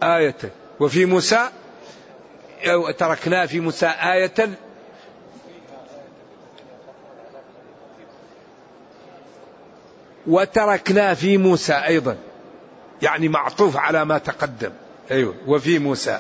آية. 0.04 0.36
وفي 0.80 1.06
موسى 1.06 1.50
تركنا 2.98 3.46
في 3.46 3.60
موسى 3.60 3.86
آية. 3.86 4.50
وتركنا 10.28 11.14
في 11.14 11.38
موسى 11.38 11.74
أيضا. 11.74 12.18
يعني 13.02 13.28
معطوف 13.28 13.78
على 13.78 14.06
ما 14.06 14.18
تقدم. 14.18 14.72
أيوة. 15.12 15.36
وفي 15.48 15.80
موسى 15.80 16.20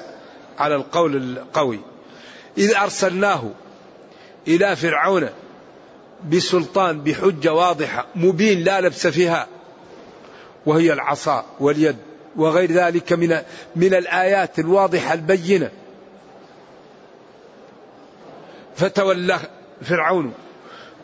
على 0.57 0.75
القول 0.75 1.15
القوي. 1.15 1.79
إذ 2.57 2.75
أرسلناه 2.75 3.51
إلى 4.47 4.75
فرعون 4.75 5.29
بسلطان 6.29 7.01
بحجة 7.03 7.53
واضحة 7.53 8.05
مبين 8.15 8.63
لا 8.63 8.81
لبس 8.81 9.07
فيها 9.07 9.47
وهي 10.65 10.93
العصا 10.93 11.45
واليد. 11.59 12.08
وغير 12.39 12.71
ذلك 12.71 13.13
من 13.13 13.37
من 13.75 13.93
الآيات 13.93 14.59
الواضحة 14.59 15.13
البينة. 15.13 15.71
فتولى 18.75 19.39
فرعون 19.81 20.33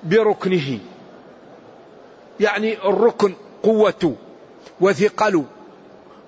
بركنه. 0.04 0.80
يعني 2.40 2.78
الركن 2.78 3.34
قوته 3.64 4.16
وثقله 4.82 5.46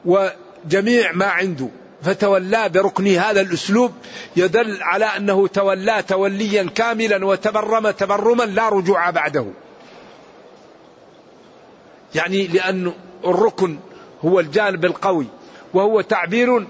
وجميع 0.06 1.12
ما 1.12 1.26
عنده. 1.26 1.68
فتولى 2.04 2.70
بركنه 2.70 3.20
هذا 3.22 3.42
الأسلوب 3.42 3.92
يدل 4.36 4.84
على 4.84 5.06
أنه 5.06 5.48
تولى 5.48 6.04
توليا 6.08 6.64
كاملا 6.76 7.26
وتبرم 7.26 7.90
تبرما 7.90 8.44
لا 8.44 8.70
رجوع 8.70 9.10
بعده. 9.10 9.46
يعني 12.16 12.48
لأن 12.48 12.94
الركن 13.26 13.80
هو 14.26 14.40
الجانب 14.40 14.86
القوي 14.86 15.28
وهو 15.74 16.02
تعبير 16.02 16.68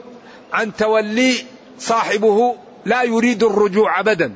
عن 0.54 0.76
تولي 0.76 1.34
صاحبه 1.80 2.56
لا 2.86 3.04
يريد 3.04 3.44
الرجوع 3.44 4.00
ابدا 4.00 4.34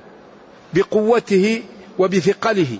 بقوته 0.74 1.64
وبثقله. 2.00 2.78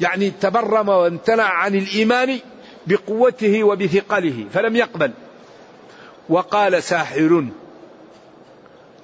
يعني 0.00 0.30
تبرم 0.30 0.88
وامتنع 0.88 1.44
عن 1.44 1.74
الإيمان 1.74 2.38
بقوته 2.86 3.64
وبثقله 3.64 4.46
فلم 4.52 4.76
يقبل. 4.76 5.12
وقال 6.28 6.82
ساحر 6.82 7.44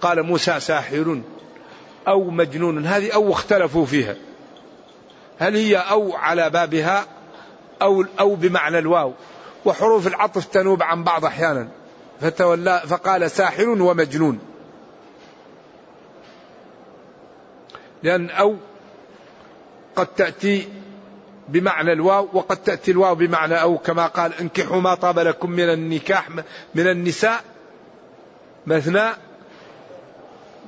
قال 0.01 0.23
موسى 0.23 0.61
ساحر 0.61 1.21
أو 2.09 2.31
مجنون 2.31 2.87
هذه 2.87 3.15
أو 3.15 3.33
اختلفوا 3.33 3.87
فيها. 3.87 4.17
هل 5.39 5.57
هي 5.57 5.77
أو 5.77 6.17
على 6.17 6.51
بابها 6.51 7.07
أو 7.83 8.05
أو 8.21 8.35
بمعنى 8.35 8.79
الواو؟ 8.79 9.13
وحروف 9.65 10.07
العطف 10.07 10.45
تنوب 10.45 10.83
عن 10.83 11.05
بعض 11.05 11.25
أحيانا. 11.25 11.69
فتولى 12.21 12.83
فقال 12.87 13.31
ساحر 13.31 13.69
ومجنون. 13.69 14.39
لأن 18.03 18.31
أو 18.31 18.57
قد 19.97 20.07
تأتي 20.07 20.69
بمعنى 21.49 21.93
الواو 21.93 22.29
وقد 22.33 22.57
تأتي 22.57 22.91
الواو 22.91 23.15
بمعنى 23.15 23.63
أو 23.63 23.79
كما 23.79 24.07
قال 24.07 24.35
انكحوا 24.41 24.81
ما 24.81 24.95
طاب 24.95 25.19
لكم 25.19 25.51
من 25.51 25.73
النكاح 25.73 26.31
من 26.75 26.87
النساء 26.91 27.41
مثنى 28.67 29.11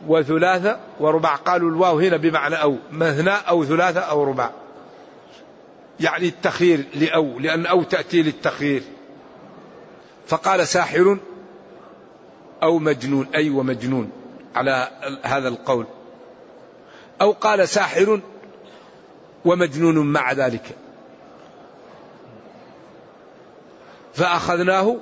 وثلاثة 0.06 0.78
وربع. 1.00 1.34
قالوا 1.34 1.70
الواو 1.70 1.98
هنا 1.98 2.16
بمعنى 2.16 2.54
أو 2.54 2.76
مثنى 2.90 3.34
أو 3.48 3.64
ثلاثة 3.64 4.00
أو 4.00 4.24
ربع. 4.24 4.50
يعني 6.02 6.28
التخيير 6.28 6.84
لأو 6.94 7.38
لأن 7.38 7.66
أو 7.66 7.82
تأتي 7.82 8.22
للتخيير. 8.22 8.82
فقال 10.26 10.68
ساحر 10.68 11.18
أو 12.62 12.78
مجنون 12.78 13.26
أي 13.34 13.40
أيوة 13.40 13.58
ومجنون 13.58 14.10
على 14.54 14.90
هذا 15.22 15.48
القول. 15.48 15.86
أو 17.20 17.32
قال 17.32 17.68
ساحر 17.68 18.20
ومجنون 19.44 20.12
مع 20.12 20.32
ذلك. 20.32 20.76
فأخذناه 24.14 24.96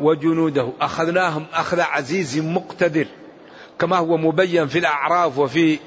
وجنوده. 0.00 0.72
أخذناهم 0.80 1.46
أخذ 1.52 1.80
عزيز 1.80 2.38
مقتدر 2.38 3.06
كما 3.78 3.96
هو 3.96 4.16
مبين 4.16 4.66
في 4.66 4.78
الأعراف 4.78 5.38
وفي 5.38 5.78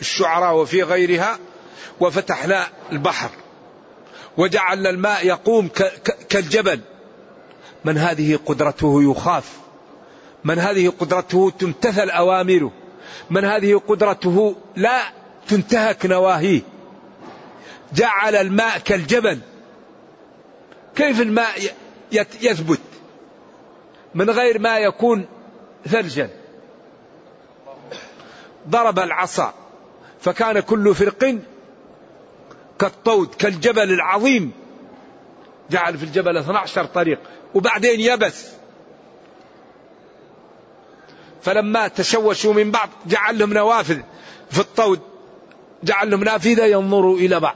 الشعراء 0.00 0.56
وفي 0.56 0.82
غيرها. 0.82 1.38
وفتحنا 2.00 2.66
البحر 2.92 3.30
وجعلنا 4.36 4.90
الماء 4.90 5.26
يقوم 5.26 5.68
كالجبل. 6.28 6.80
من 7.84 7.98
هذه 7.98 8.38
قدرته 8.46 9.02
يخاف. 9.02 9.52
من 10.44 10.58
هذه 10.58 10.92
قدرته 11.00 11.52
تمتثل 11.58 12.10
أوامره. 12.10 12.72
من 13.30 13.44
هذه 13.44 13.80
قدرته 13.88 14.56
لا 14.76 15.02
تنتهك 15.48 16.06
نواهيه. 16.06 16.60
جعل 17.92 18.36
الماء 18.36 18.78
كالجبل. 18.78 19.38
كيف 20.96 21.20
الماء 21.20 21.60
يثبت؟ 22.42 22.80
من 24.14 24.30
غير 24.30 24.58
ما 24.58 24.78
يكون 24.78 25.26
ثلجا. 25.88 26.30
ضرب 28.68 28.98
العصا. 28.98 29.54
فكان 30.20 30.60
كل 30.60 30.94
فرق 30.94 31.38
كالطود 32.82 33.34
كالجبل 33.34 33.92
العظيم. 33.92 34.52
جعل 35.70 35.98
في 35.98 36.04
الجبل 36.04 36.36
12 36.36 36.84
طريق 36.84 37.18
وبعدين 37.54 38.00
يبس. 38.00 38.48
فلما 41.42 41.88
تشوشوا 41.88 42.54
من 42.54 42.70
بعض 42.70 42.88
جعل 43.06 43.38
لهم 43.38 43.52
نوافذ 43.52 44.00
في 44.50 44.60
الطود 44.60 45.00
جعل 45.84 46.10
لهم 46.10 46.24
نافذة 46.24 46.64
ينظروا 46.64 47.16
إلى 47.18 47.40
بعض. 47.40 47.54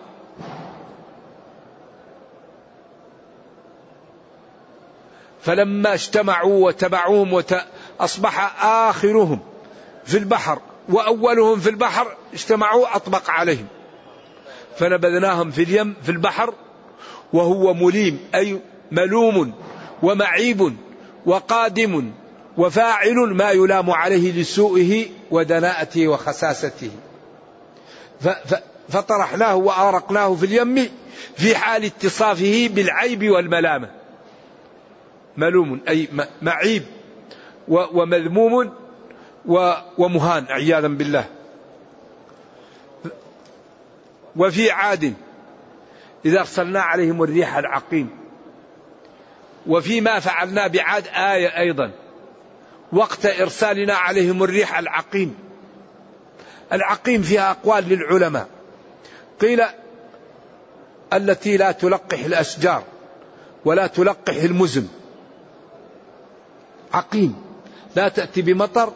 فلما 5.43 5.95
اجتمعوا 5.95 6.67
وتبعوهم 6.67 7.33
وت... 7.33 7.57
أصبح 8.01 8.65
آخرهم 8.65 9.41
في 10.05 10.19
البحر 10.19 10.59
وأولهم 10.89 11.61
في 11.61 11.71
البحر 11.71 12.17
اجتمعوا 12.35 12.97
أطبق 12.97 13.31
عليهم. 13.31 13.67
فنبذناهم 14.77 15.51
في 15.51 15.63
اليم 15.63 15.95
في 16.03 16.09
البحر 16.09 16.55
وهو 17.33 17.75
مليم 17.75 18.19
أي 18.35 18.61
ملوم 18.93 19.53
ومعيب 20.03 20.77
وقادم 21.27 22.13
وفاعل 22.57 23.15
ما 23.15 23.51
يلام 23.51 23.91
عليه 23.91 24.41
لسوءه 24.41 25.05
ودناءته 25.31 26.09
وخساسته. 26.09 26.91
فطرحناه 28.89 29.57
وأرقناه 29.57 30.35
في 30.35 30.47
اليم 30.47 30.89
في 31.37 31.57
حال 31.57 31.85
اتصافه 31.85 32.69
بالعيب 32.75 33.31
والملامة 33.31 33.91
ملوم 35.37 35.81
أي 35.89 36.09
معيب 36.43 36.83
ومذموم 37.69 38.73
ومهان 39.99 40.47
عياذا 40.49 40.89
بالله. 40.89 41.36
وفي 44.37 44.71
عاد 44.71 45.15
إذا 46.25 46.41
أرسلنا 46.41 46.81
عليهم 46.81 47.23
الريح 47.23 47.57
العقيم. 47.57 48.11
وفيما 49.67 50.21
فعلنا 50.21 50.67
بعاد 50.67 51.07
آية 51.07 51.59
أيضا. 51.59 51.93
وقت 52.93 53.27
إرسالنا 53.27 53.95
عليهم 53.95 54.43
الريح 54.43 54.79
العقيم. 54.79 55.35
العقيم 56.73 57.23
فيها 57.23 57.51
أقوال 57.51 57.89
للعلماء. 57.89 58.49
قيل 59.41 59.63
التي 61.13 61.57
لا 61.57 61.73
تلقح 61.73 62.25
الأشجار 62.25 62.83
ولا 63.65 63.87
تلقح 63.87 64.37
المزن. 64.37 64.89
عقيم. 66.93 67.43
لا 67.97 68.09
تأتي 68.09 68.43
بمطر 68.43 68.93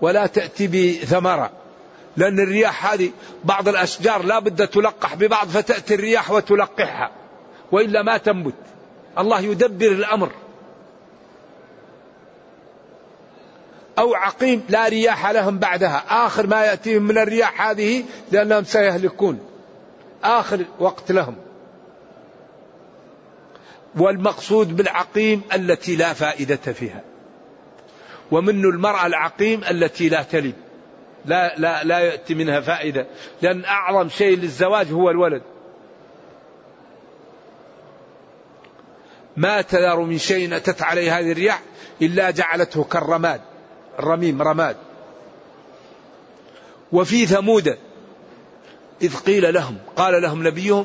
ولا 0.00 0.26
تأتي 0.26 0.66
بثمرة. 0.66 1.59
لأن 2.16 2.40
الرياح 2.40 2.92
هذه 2.92 3.10
بعض 3.44 3.68
الأشجار 3.68 4.22
لا 4.22 4.38
بد 4.38 4.66
تلقح 4.68 5.14
ببعض 5.14 5.48
فتأتي 5.48 5.94
الرياح 5.94 6.30
وتلقحها 6.30 7.10
وإلا 7.72 8.02
ما 8.02 8.16
تنبت. 8.16 8.54
الله 9.18 9.40
يدبر 9.40 9.86
الأمر. 9.86 10.32
أو 13.98 14.14
عقيم 14.14 14.62
لا 14.68 14.88
رياح 14.88 15.30
لهم 15.30 15.58
بعدها. 15.58 16.04
آخر 16.08 16.46
ما 16.46 16.64
يأتيهم 16.64 17.02
من 17.02 17.18
الرياح 17.18 17.62
هذه 17.68 18.04
لأنهم 18.32 18.64
سيهلكون. 18.64 19.40
آخر 20.24 20.64
وقت 20.78 21.12
لهم. 21.12 21.36
والمقصود 23.96 24.76
بالعقيم 24.76 25.42
التي 25.54 25.96
لا 25.96 26.12
فائدة 26.12 26.56
فيها. 26.56 27.00
ومنه 28.30 28.68
المرأة 28.68 29.06
العقيم 29.06 29.64
التي 29.70 30.08
لا 30.08 30.22
تلد. 30.22 30.69
لا 31.24 31.54
لا 31.58 31.84
لا 31.84 31.98
يأتي 31.98 32.34
منها 32.34 32.60
فائدة. 32.60 33.06
لأن 33.42 33.64
أعظم 33.64 34.08
شيء 34.08 34.36
للزواج 34.36 34.92
هو 34.92 35.10
الولد. 35.10 35.42
ما 39.36 39.62
تذر 39.62 40.00
من 40.00 40.18
شيء 40.18 40.56
أتت 40.56 40.82
عليه 40.82 41.18
هذه 41.18 41.32
الرياح 41.32 41.62
إلا 42.02 42.30
جعلته 42.30 42.84
كالرماد. 42.84 43.40
الرميم 43.98 44.42
رماد. 44.42 44.76
وفي 46.92 47.26
ثمود 47.26 47.78
إذ 49.02 49.16
قيل 49.16 49.54
لهم 49.54 49.78
قال 49.96 50.22
لهم 50.22 50.46
نبيهم 50.46 50.84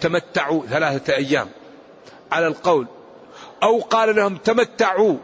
تمتعوا 0.00 0.66
ثلاثة 0.66 1.14
أيام. 1.14 1.48
على 2.32 2.46
القول. 2.46 2.86
أو 3.62 3.80
قال 3.80 4.16
لهم 4.16 4.36
تمتعوا 4.36 5.16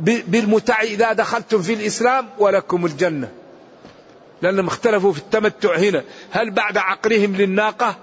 بالمتع 0.00 0.82
إذا 0.82 1.12
دخلتم 1.12 1.62
في 1.62 1.74
الإسلام 1.74 2.28
ولكم 2.38 2.86
الجنة. 2.86 3.43
لأنهم 4.44 4.66
اختلفوا 4.66 5.12
في 5.12 5.18
التمتع 5.18 5.76
هنا. 5.76 6.04
هل 6.30 6.50
بعد 6.50 6.78
عقرهم 6.78 7.36
للناقة؟ 7.36 7.96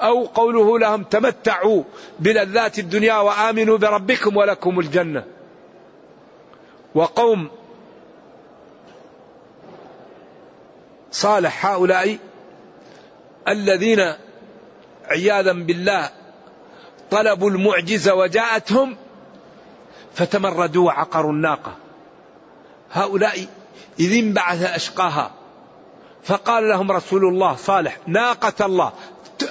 أو 0.00 0.26
قوله 0.26 0.78
لهم 0.78 1.02
تمتعوا 1.02 1.82
بلذات 2.18 2.78
الدنيا 2.78 3.14
وآمنوا 3.14 3.78
بربكم 3.78 4.36
ولكم 4.36 4.80
الجنة. 4.80 5.24
وقوم 6.94 7.50
صالح 11.10 11.66
هؤلاء 11.66 12.18
الذين 13.48 14.12
عياذا 15.04 15.52
بالله 15.52 16.10
طلبوا 17.10 17.50
المعجزة 17.50 18.14
وجاءتهم 18.14 18.96
فتمردوا 20.14 20.86
وعقروا 20.86 21.32
الناقة. 21.32 21.74
هؤلاء 22.92 23.46
إذ 24.00 24.12
انبعث 24.12 24.62
أشقاها. 24.62 25.39
فقال 26.22 26.68
لهم 26.68 26.92
رسول 26.92 27.24
الله 27.24 27.56
صالح 27.56 27.98
ناقة 28.06 28.66
الله 28.66 28.92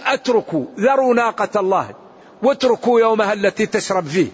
أتركوا 0.06 0.66
ذروا 0.80 1.14
ناقة 1.14 1.60
الله 1.60 1.96
واتركوا 2.44 3.00
يومها 3.00 3.34
التي 3.34 3.66
تشرب 3.66 4.06
فيه. 4.06 4.28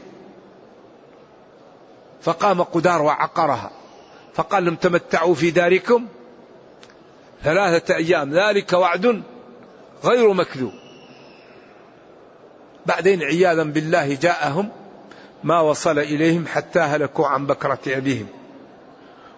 فقام 2.21 2.63
قدار 2.63 3.01
وعقرها. 3.01 3.71
فقال 4.33 4.65
لهم 4.65 4.75
تمتعوا 4.75 5.35
في 5.35 5.51
داركم 5.51 6.07
ثلاثة 7.43 7.95
أيام 7.95 8.33
ذلك 8.33 8.73
وعد 8.73 9.23
غير 10.03 10.33
مكذوب. 10.33 10.73
بعدين 12.85 13.23
عياذا 13.23 13.63
بالله 13.63 14.13
جاءهم 14.15 14.69
ما 15.43 15.61
وصل 15.61 15.99
إليهم 15.99 16.47
حتى 16.47 16.79
هلكوا 16.79 17.27
عن 17.27 17.45
بكرة 17.45 17.79
أبيهم. 17.87 18.27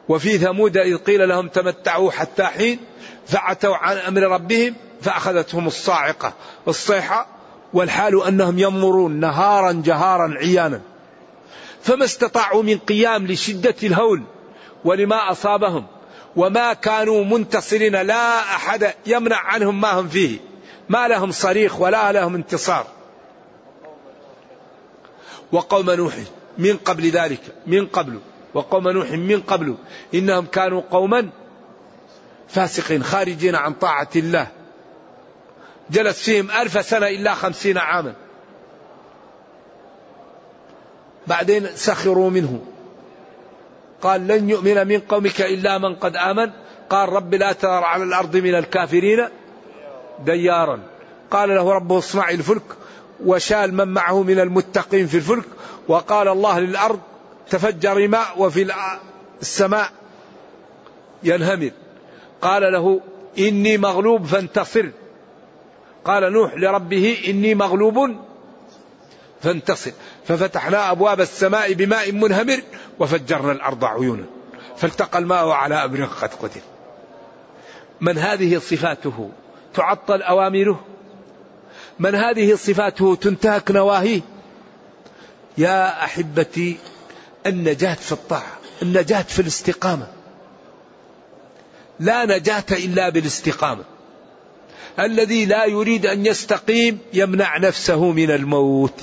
وفي 0.10 0.38
ثمود 0.38 0.78
إذ 0.78 0.98
قيل 0.98 1.30
لهم 1.30 1.48
تمتعوا 1.48 2.12
حتى 2.12 2.44
حين 2.44 2.80
فعتوا 3.28 3.76
عن 3.76 3.98
أمر 3.98 4.22
ربهم 4.22 4.76
فأخذتهم 5.02 5.68
الصاعقة 5.68 6.34
الصيحة 6.68 7.28
والحال 7.74 8.24
أنهم 8.24 8.60
ينظرون 8.60 9.20
نهارا 9.20 9.82
جهارا 9.86 10.34
عيانا. 10.38 10.82
فما 11.82 12.06
استطاعوا 12.06 12.64
من 12.64 12.78
قيام 12.78 13.28
لشدة 13.28 13.76
الهول 13.84 14.24
ولما 14.86 15.32
أصابهم 15.32 15.86
وما 16.36 16.74
كانوا 16.74 17.26
منتصرين 17.26 17.96
لا 17.96 18.40
أحد 18.40 18.94
يمنع 19.06 19.38
عنهم 19.38 19.82
ما 19.82 19.92
هم 19.92 20.08
فيه. 20.08 20.40
ما 20.90 21.08
لهم 21.08 21.32
صريخ 21.32 21.80
ولا 21.82 22.12
لهم 22.12 22.36
انتصار. 22.36 22.88
وقوم 25.52 25.92
نوح 25.92 26.14
من 26.58 26.78
قبل 26.78 27.10
ذلك 27.10 27.42
من 27.68 27.86
قبل 27.86 28.20
وقوم 28.58 28.90
نوح 28.90 29.12
من 29.12 29.42
قبل 29.42 29.76
إنهم 30.14 30.46
كانوا 30.46 30.82
قوما 30.92 31.30
فاسقين 32.48 33.04
خارجين 33.04 33.56
عن 33.56 33.74
طاعة 33.74 34.10
الله. 34.16 34.48
جلس 35.90 36.24
فيهم 36.24 36.52
ألف 36.52 36.86
سنة 36.86 37.08
إلا 37.08 37.34
خمسين 37.34 37.78
عاما. 37.78 38.14
بعدين 41.28 41.68
سخروا 41.76 42.30
منه. 42.30 42.62
قال 44.02 44.28
لن 44.28 44.50
يؤمن 44.50 44.88
من 44.88 45.00
قومك 45.00 45.42
إلا 45.42 45.78
من 45.78 45.96
قد 45.96 46.16
آمن. 46.16 46.52
قال 46.90 47.10
رب 47.10 47.34
لا 47.34 47.52
تذر 47.52 47.84
على 47.84 48.04
الأرض 48.04 48.38
من 48.38 48.56
الكافرين 48.56 49.28
ديارا. 50.26 50.80
قال 51.32 51.50
له 51.50 51.72
ربه 51.72 51.98
اصنع 51.98 52.30
الفلك. 52.30 52.64
وشال 53.26 53.74
من 53.74 53.88
معه 53.88 54.24
من 54.24 54.40
المتقين 54.40 55.08
في 55.08 55.18
الفلك. 55.18 55.46
وقال 55.88 56.28
الله 56.28 56.60
للأرض 56.60 57.00
تفجر 57.50 58.08
ماء 58.08 58.28
وفي 58.38 58.74
السماء 59.42 59.92
ينهمر. 61.24 61.72
قال 62.42 62.74
له 62.74 63.02
إني 63.40 63.78
مغلوب 63.78 64.26
فانتصر. 64.26 64.90
قال 66.06 66.34
نوح 66.34 66.54
لربه 66.56 67.18
إني 67.28 67.56
مغلوب 67.56 68.16
فانتصر. 69.42 69.92
ففتحنا 70.28 70.92
أبواب 70.92 71.22
السماء 71.22 71.74
بماء 71.74 72.12
منهمر 72.12 72.62
وفجرنا 73.00 73.52
الأرض 73.52 73.86
عيونا. 73.86 74.26
فالتقى 74.78 75.20
الماء 75.20 75.50
على 75.50 75.76
أمر 75.76 76.06
قد 76.06 76.34
قدر. 76.34 76.62
من 78.02 78.18
هذه 78.18 78.58
صفاته 78.58 79.30
تعطل 79.74 80.22
أوامره؟ 80.22 80.86
من 82.00 82.16
هذه 82.16 82.56
صفاته 82.56 83.16
تنتهك 83.16 83.72
نواهيه؟ 83.72 84.22
يا 85.58 86.04
أحبتي 86.04 86.78
النجاة 87.46 87.94
في 87.94 88.12
الطاعة 88.12 88.58
النجاة 88.82 89.22
في 89.22 89.42
الاستقامة. 89.42 90.08
لا 92.00 92.26
نجاة 92.26 92.66
إلا 92.72 93.10
بالاستقامة. 93.10 93.84
الذي 95.00 95.46
لا 95.46 95.66
يريد 95.66 96.06
أن 96.06 96.26
يستقيم 96.26 97.00
يمنع 97.14 97.58
نفسه 97.58 98.12
من 98.12 98.32
الموت. 98.32 99.02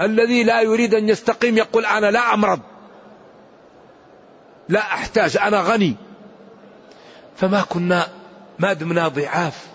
الذي 0.00 0.44
لا 0.44 0.60
يريد 0.60 0.94
أن 0.94 1.08
يستقيم 1.08 1.58
يقول 1.58 1.86
أنا 1.86 2.10
لا 2.10 2.34
أمرض. 2.34 2.60
لا 4.68 4.80
أحتاج 4.80 5.36
أنا 5.36 5.60
غني. 5.60 5.96
فما 7.36 7.62
كنا 7.62 8.08
ما 8.58 8.72
دمنا 8.72 9.08
ضعاف 9.08 9.66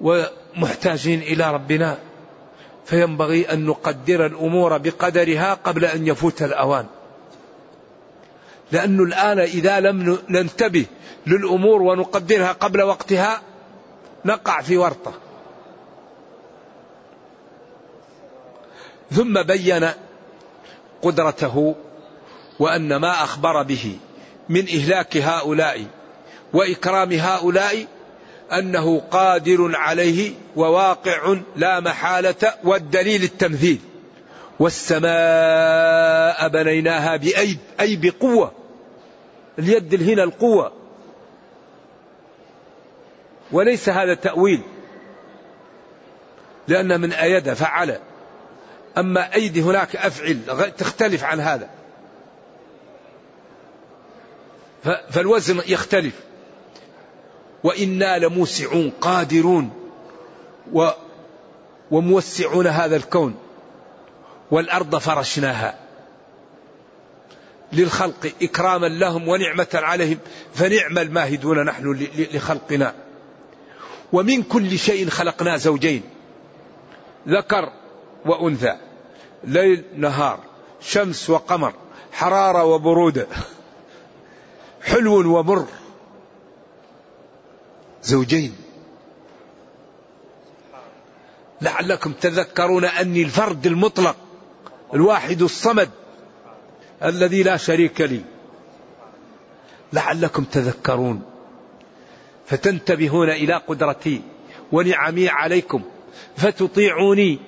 ومحتاجين 0.00 1.20
إلى 1.22 1.52
ربنا. 1.52 1.98
فينبغي 2.88 3.52
أن 3.52 3.66
نقدر 3.66 4.26
الأمور 4.26 4.78
بقدرها 4.78 5.54
قبل 5.54 5.84
أن 5.84 6.06
يفوت 6.06 6.42
الأوان. 6.42 6.86
لأنه 8.72 9.02
الآن 9.02 9.38
إذا 9.38 9.80
لم 9.80 10.18
ننتبه 10.28 10.86
للأمور 11.26 11.82
ونقدرها 11.82 12.52
قبل 12.52 12.82
وقتها 12.82 13.40
نقع 14.24 14.60
في 14.60 14.76
ورطة. 14.76 15.12
ثم 19.10 19.42
بين 19.42 19.88
قدرته 21.02 21.74
وأن 22.58 22.96
ما 22.96 23.24
أخبر 23.24 23.62
به 23.62 23.98
من 24.48 24.68
إهلاك 24.68 25.16
هؤلاء 25.16 25.86
وإكرام 26.52 27.12
هؤلاء 27.12 27.86
أنه 28.52 29.00
قادر 29.00 29.76
عليه 29.76 30.32
وواقع 30.56 31.36
لا 31.56 31.80
محالة 31.80 32.54
والدليل 32.64 33.22
التمثيل. 33.22 33.78
والسماء 34.58 36.48
بنيناها 36.48 37.16
بأيد 37.16 37.58
أي 37.80 37.96
بقوة. 37.96 38.52
اليد 39.58 40.02
هنا 40.02 40.22
القوة. 40.22 40.72
وليس 43.52 43.88
هذا 43.88 44.14
تأويل. 44.14 44.60
لأن 46.68 47.00
من 47.00 47.12
أيد 47.12 47.52
فعل. 47.52 47.98
أما 48.98 49.34
أيدي 49.34 49.62
هناك 49.62 49.96
أفعل. 49.96 50.38
تختلف 50.78 51.24
عن 51.24 51.40
هذا. 51.40 51.68
فالوزن 55.10 55.62
يختلف. 55.66 56.27
وإنا 57.64 58.18
لموسعون 58.18 58.92
قادرون 59.00 59.70
و 60.72 60.90
وموسعون 61.90 62.66
هذا 62.66 62.96
الكون. 62.96 63.34
والأرض 64.50 64.96
فرشناها 64.96 65.78
للخلق 67.72 68.32
إكراما 68.42 68.86
لهم 68.86 69.28
ونعمة 69.28 69.68
عليهم 69.74 70.18
فنعم 70.54 70.98
الماهدون 70.98 71.64
نحن 71.64 72.08
لخلقنا. 72.34 72.94
ومن 74.12 74.42
كل 74.42 74.78
شيء 74.78 75.08
خلقنا 75.08 75.56
زوجين 75.56 76.02
ذكر 77.28 77.72
وأنثى 78.26 78.76
ليل 79.44 79.84
نهار 79.96 80.40
شمس 80.80 81.30
وقمر 81.30 81.72
حرارة 82.12 82.64
وبرودة 82.64 83.26
حلو 84.82 85.38
ومر. 85.38 85.66
زوجين. 88.02 88.56
لعلكم 91.60 92.12
تذكرون 92.12 92.84
أني 92.84 93.22
الفرد 93.22 93.66
المطلق 93.66 94.16
الواحد 94.94 95.42
الصمد 95.42 95.90
الذي 97.04 97.42
لا 97.42 97.56
شريك 97.56 98.00
لي. 98.00 98.20
لعلكم 99.92 100.44
تذكرون 100.44 101.22
فتنتبهون 102.46 103.30
إلى 103.30 103.54
قدرتي 103.54 104.22
ونعمي 104.72 105.28
عليكم 105.28 105.82
فتطيعوني 106.36 107.38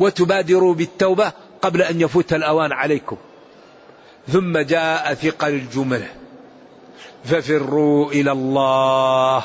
وتبادروا 0.00 0.74
بالتوبة 0.74 1.32
قبل 1.62 1.82
أن 1.82 2.00
يفوت 2.00 2.32
الأوان 2.32 2.72
عليكم. 2.72 3.16
ثم 4.28 4.58
جاء 4.58 5.14
ثقل 5.14 5.48
الجملة 5.48 6.08
ففروا 7.24 8.12
إلى 8.12 8.32
الله. 8.32 9.44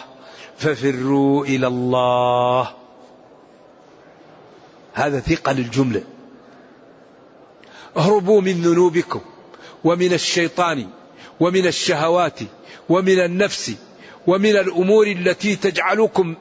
ففروا 0.59 1.45
إلى 1.45 1.67
الله. 1.67 2.69
هذا 4.93 5.19
ثقل 5.19 5.57
الجملة 5.57 6.03
اهربوا 7.97 8.41
من 8.41 8.51
ذنوبكم 8.51 9.21
ومن 9.83 10.13
الشيطان 10.13 10.87
ومن 11.39 11.67
الشهوات 11.67 12.39
ومن 12.89 13.19
النفس 13.19 13.71
ومن 14.27 14.49
الأمور 14.49 15.07
التي 15.07 15.55
تجعلكم 15.55 16.35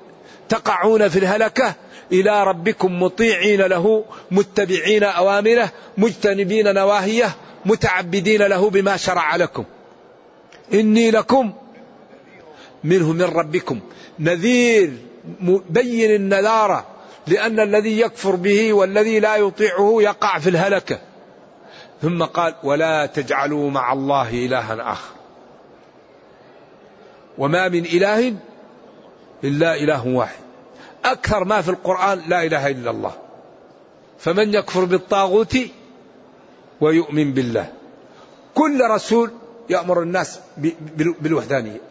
تقعون 0.48 1.08
في 1.08 1.18
الهلكة 1.18 1.74
إلى 2.12 2.44
ربكم 2.44 3.02
مطيعين 3.02 3.60
له 3.60 4.04
متبعين 4.30 5.04
أوامره 5.04 5.72
مجتنبين 5.98 6.74
نواهيه 6.74 7.36
متعبدين 7.64 8.42
له 8.42 8.70
بما 8.70 8.96
شرع 8.96 9.36
لكم. 9.36 9.64
إني 10.74 11.10
لكم 11.10 11.52
منه 12.84 13.12
من 13.12 13.22
ربكم 13.22 13.80
نذير 14.20 14.92
بين 15.70 16.14
النذارة 16.14 16.86
لأن 17.26 17.60
الذي 17.60 18.00
يكفر 18.00 18.36
به 18.36 18.72
والذي 18.72 19.20
لا 19.20 19.36
يطيعه 19.36 19.96
يقع 20.00 20.38
في 20.38 20.50
الهلكة. 20.50 20.98
ثم 22.02 22.22
قال 22.22 22.54
ولا 22.64 23.06
تجعلوا 23.06 23.70
مع 23.70 23.92
الله 23.92 24.30
إلها 24.30 24.92
آخر. 24.92 25.14
وما 27.38 27.68
من 27.68 27.84
إله 27.84 28.34
إلا 29.44 29.76
إله 29.76 30.06
واحد. 30.06 30.40
أكثر 31.04 31.44
ما 31.44 31.60
في 31.60 31.68
القرآن 31.68 32.22
لا 32.28 32.42
إله 32.42 32.66
إلا 32.66 32.90
الله. 32.90 33.12
فمن 34.18 34.54
يكفر 34.54 34.84
بالطاغوت 34.84 35.58
ويؤمن 36.80 37.32
بالله. 37.32 37.72
كل 38.54 38.80
رسول 38.90 39.30
يأمر 39.70 40.02
الناس 40.02 40.40
بالوحدانية. 41.20 41.87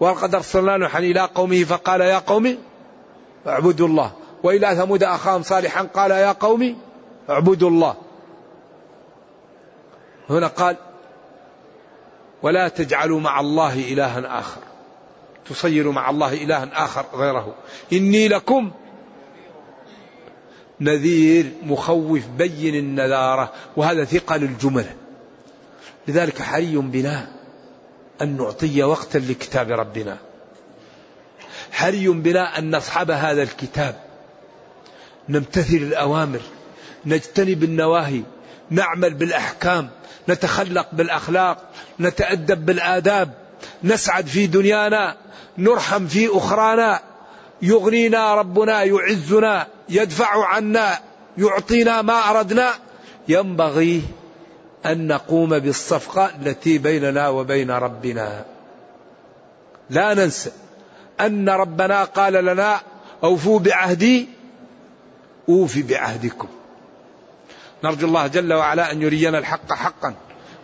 ولقد 0.00 0.34
أرسلنا 0.34 0.76
نوحا 0.76 0.98
إلى 0.98 1.20
قومه 1.20 1.64
فقال 1.64 2.00
يا 2.00 2.18
قوم 2.18 2.58
اعبدوا 3.46 3.88
الله. 3.88 4.12
وإلى 4.42 4.76
ثمود 4.76 5.02
أخاهم 5.02 5.42
صالحا 5.42 5.82
قال 5.82 6.10
يا 6.10 6.32
قوم 6.32 6.76
اعبدوا 7.30 7.70
الله. 7.70 7.94
هنا 10.30 10.46
قال 10.46 10.76
ولا 12.42 12.68
تجعلوا 12.68 13.20
مع 13.20 13.40
الله 13.40 13.74
إلها 13.92 14.38
آخر. 14.38 14.60
تصيروا 15.50 15.92
مع 15.92 16.10
الله 16.10 16.32
إلها 16.32 16.84
آخر 16.84 17.04
غيره. 17.14 17.54
إني 17.92 18.28
لكم 18.28 18.70
نذير 20.80 21.52
مخوف 21.62 22.26
بين 22.38 22.74
النذارة. 22.74 23.52
وهذا 23.76 24.04
ثقل 24.04 24.42
الجمل. 24.42 24.86
لذلك 26.08 26.42
حري 26.42 26.76
بنا. 26.76 27.37
أن 28.22 28.36
نعطي 28.36 28.82
وقتا 28.82 29.18
لكتاب 29.18 29.70
ربنا. 29.70 30.18
حري 31.72 32.08
بنا 32.08 32.58
أن 32.58 32.76
نصحب 32.76 33.10
هذا 33.10 33.42
الكتاب. 33.42 33.94
نمتثل 35.28 35.76
الأوامر. 35.76 36.40
نجتنب 37.06 37.64
النواهي 37.64 38.22
نعمل 38.70 39.14
بالأحكام. 39.14 39.90
نتخلق 40.28 40.88
بالأخلاق. 40.92 41.70
نتأدب 42.00 42.66
بالآداب. 42.66 43.34
نسعد 43.84 44.26
في 44.26 44.46
دنيانا. 44.46 45.16
نرحم 45.58 46.06
في 46.06 46.28
أخرانا. 46.36 47.00
يغنينا 47.62 48.34
ربنا 48.34 48.82
يعزنا 48.82 49.66
يدفع 49.88 50.46
عنا 50.46 50.98
يعطينا 51.38 52.02
ما 52.02 52.30
أردنا. 52.30 52.74
ينبغي 53.28 54.02
أن 54.86 55.06
نقوم 55.06 55.58
بالصفقه 55.58 56.30
التي 56.42 56.78
بيننا 56.78 57.28
وبين 57.28 57.70
ربنا. 57.70 58.44
لا 59.90 60.14
ننسى 60.14 60.50
أن 61.20 61.48
ربنا 61.48 62.04
قال 62.04 62.32
لنا 62.32 62.80
أوفوا 63.24 63.58
بعهدي 63.58 64.28
أوفي 65.48 65.82
بعهدكم. 65.82 66.48
نرجو 67.84 68.06
الله 68.06 68.26
جل 68.26 68.52
وعلا 68.52 68.92
أن 68.92 69.02
يرينا 69.02 69.38
الحق 69.38 69.72
حقا 69.72 70.14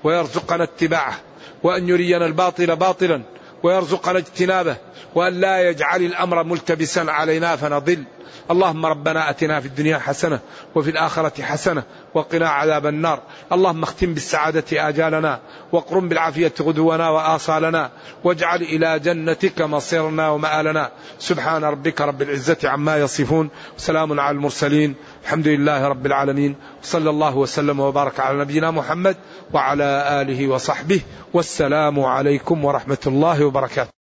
ويرزقنا 0.05 0.65
اتباعه 0.65 1.21
وأن 1.63 1.89
يرينا 1.89 2.27
الباطل 2.27 2.77
باطلا 2.77 3.23
ويرزقنا 3.65 4.19
اجتنابه 4.19 4.77
وأن 5.15 5.41
لا 5.41 5.69
يجعل 5.69 6.03
الأمر 6.03 6.43
ملتبسا 6.45 7.01
علينا 7.01 7.57
فنضل. 7.57 8.05
اللهم 8.51 8.87
ربنا 8.87 9.31
أتنا 9.31 9.61
في 9.61 9.67
الدنيا 9.67 9.99
حسنة 9.99 10.41
وفي 10.75 10.91
الآخرة 10.91 11.43
حسنة 11.43 11.83
وقنا 12.15 12.49
عذاب 12.49 12.87
النار. 12.87 13.23
اللهم 13.53 13.83
اختم 13.83 14.15
بالسعادة 14.15 14.89
آجالنا 14.89 15.41
واقرم 15.73 16.09
بالعافية 16.09 16.53
غدونا 16.61 17.09
وآصالنا 17.11 17.91
واجعل 18.25 18.63
إلى 18.63 18.99
جنتك 18.99 19.63
مصيرنا 19.63 20.29
ومآلنا. 20.31 20.91
سبحان 21.19 21.65
ربك 21.65 22.01
رب 22.01 22.23
العزة 22.23 22.57
عما 22.65 22.97
يصفون. 22.97 23.49
وسلام 23.79 24.21
على 24.21 24.35
المرسلين. 24.35 24.95
الحمد 25.25 25.49
لله 25.49 25.89
رب 25.89 26.07
العالمين 26.07 26.57
صلى 26.83 27.11
الله 27.11 27.37
وسلم 27.37 27.81
وبارك 27.81 28.21
على 28.21 28.39
نبينا 28.39 28.71
محمد 28.71 29.17
وعلى 29.53 30.21
آله 30.21 30.49
وصحبه 30.49 31.01
والسلام 31.35 32.01
عليكم 32.01 32.65
ورحمة 32.65 32.99
الله 33.07 33.45
وبركاته. 33.45 34.04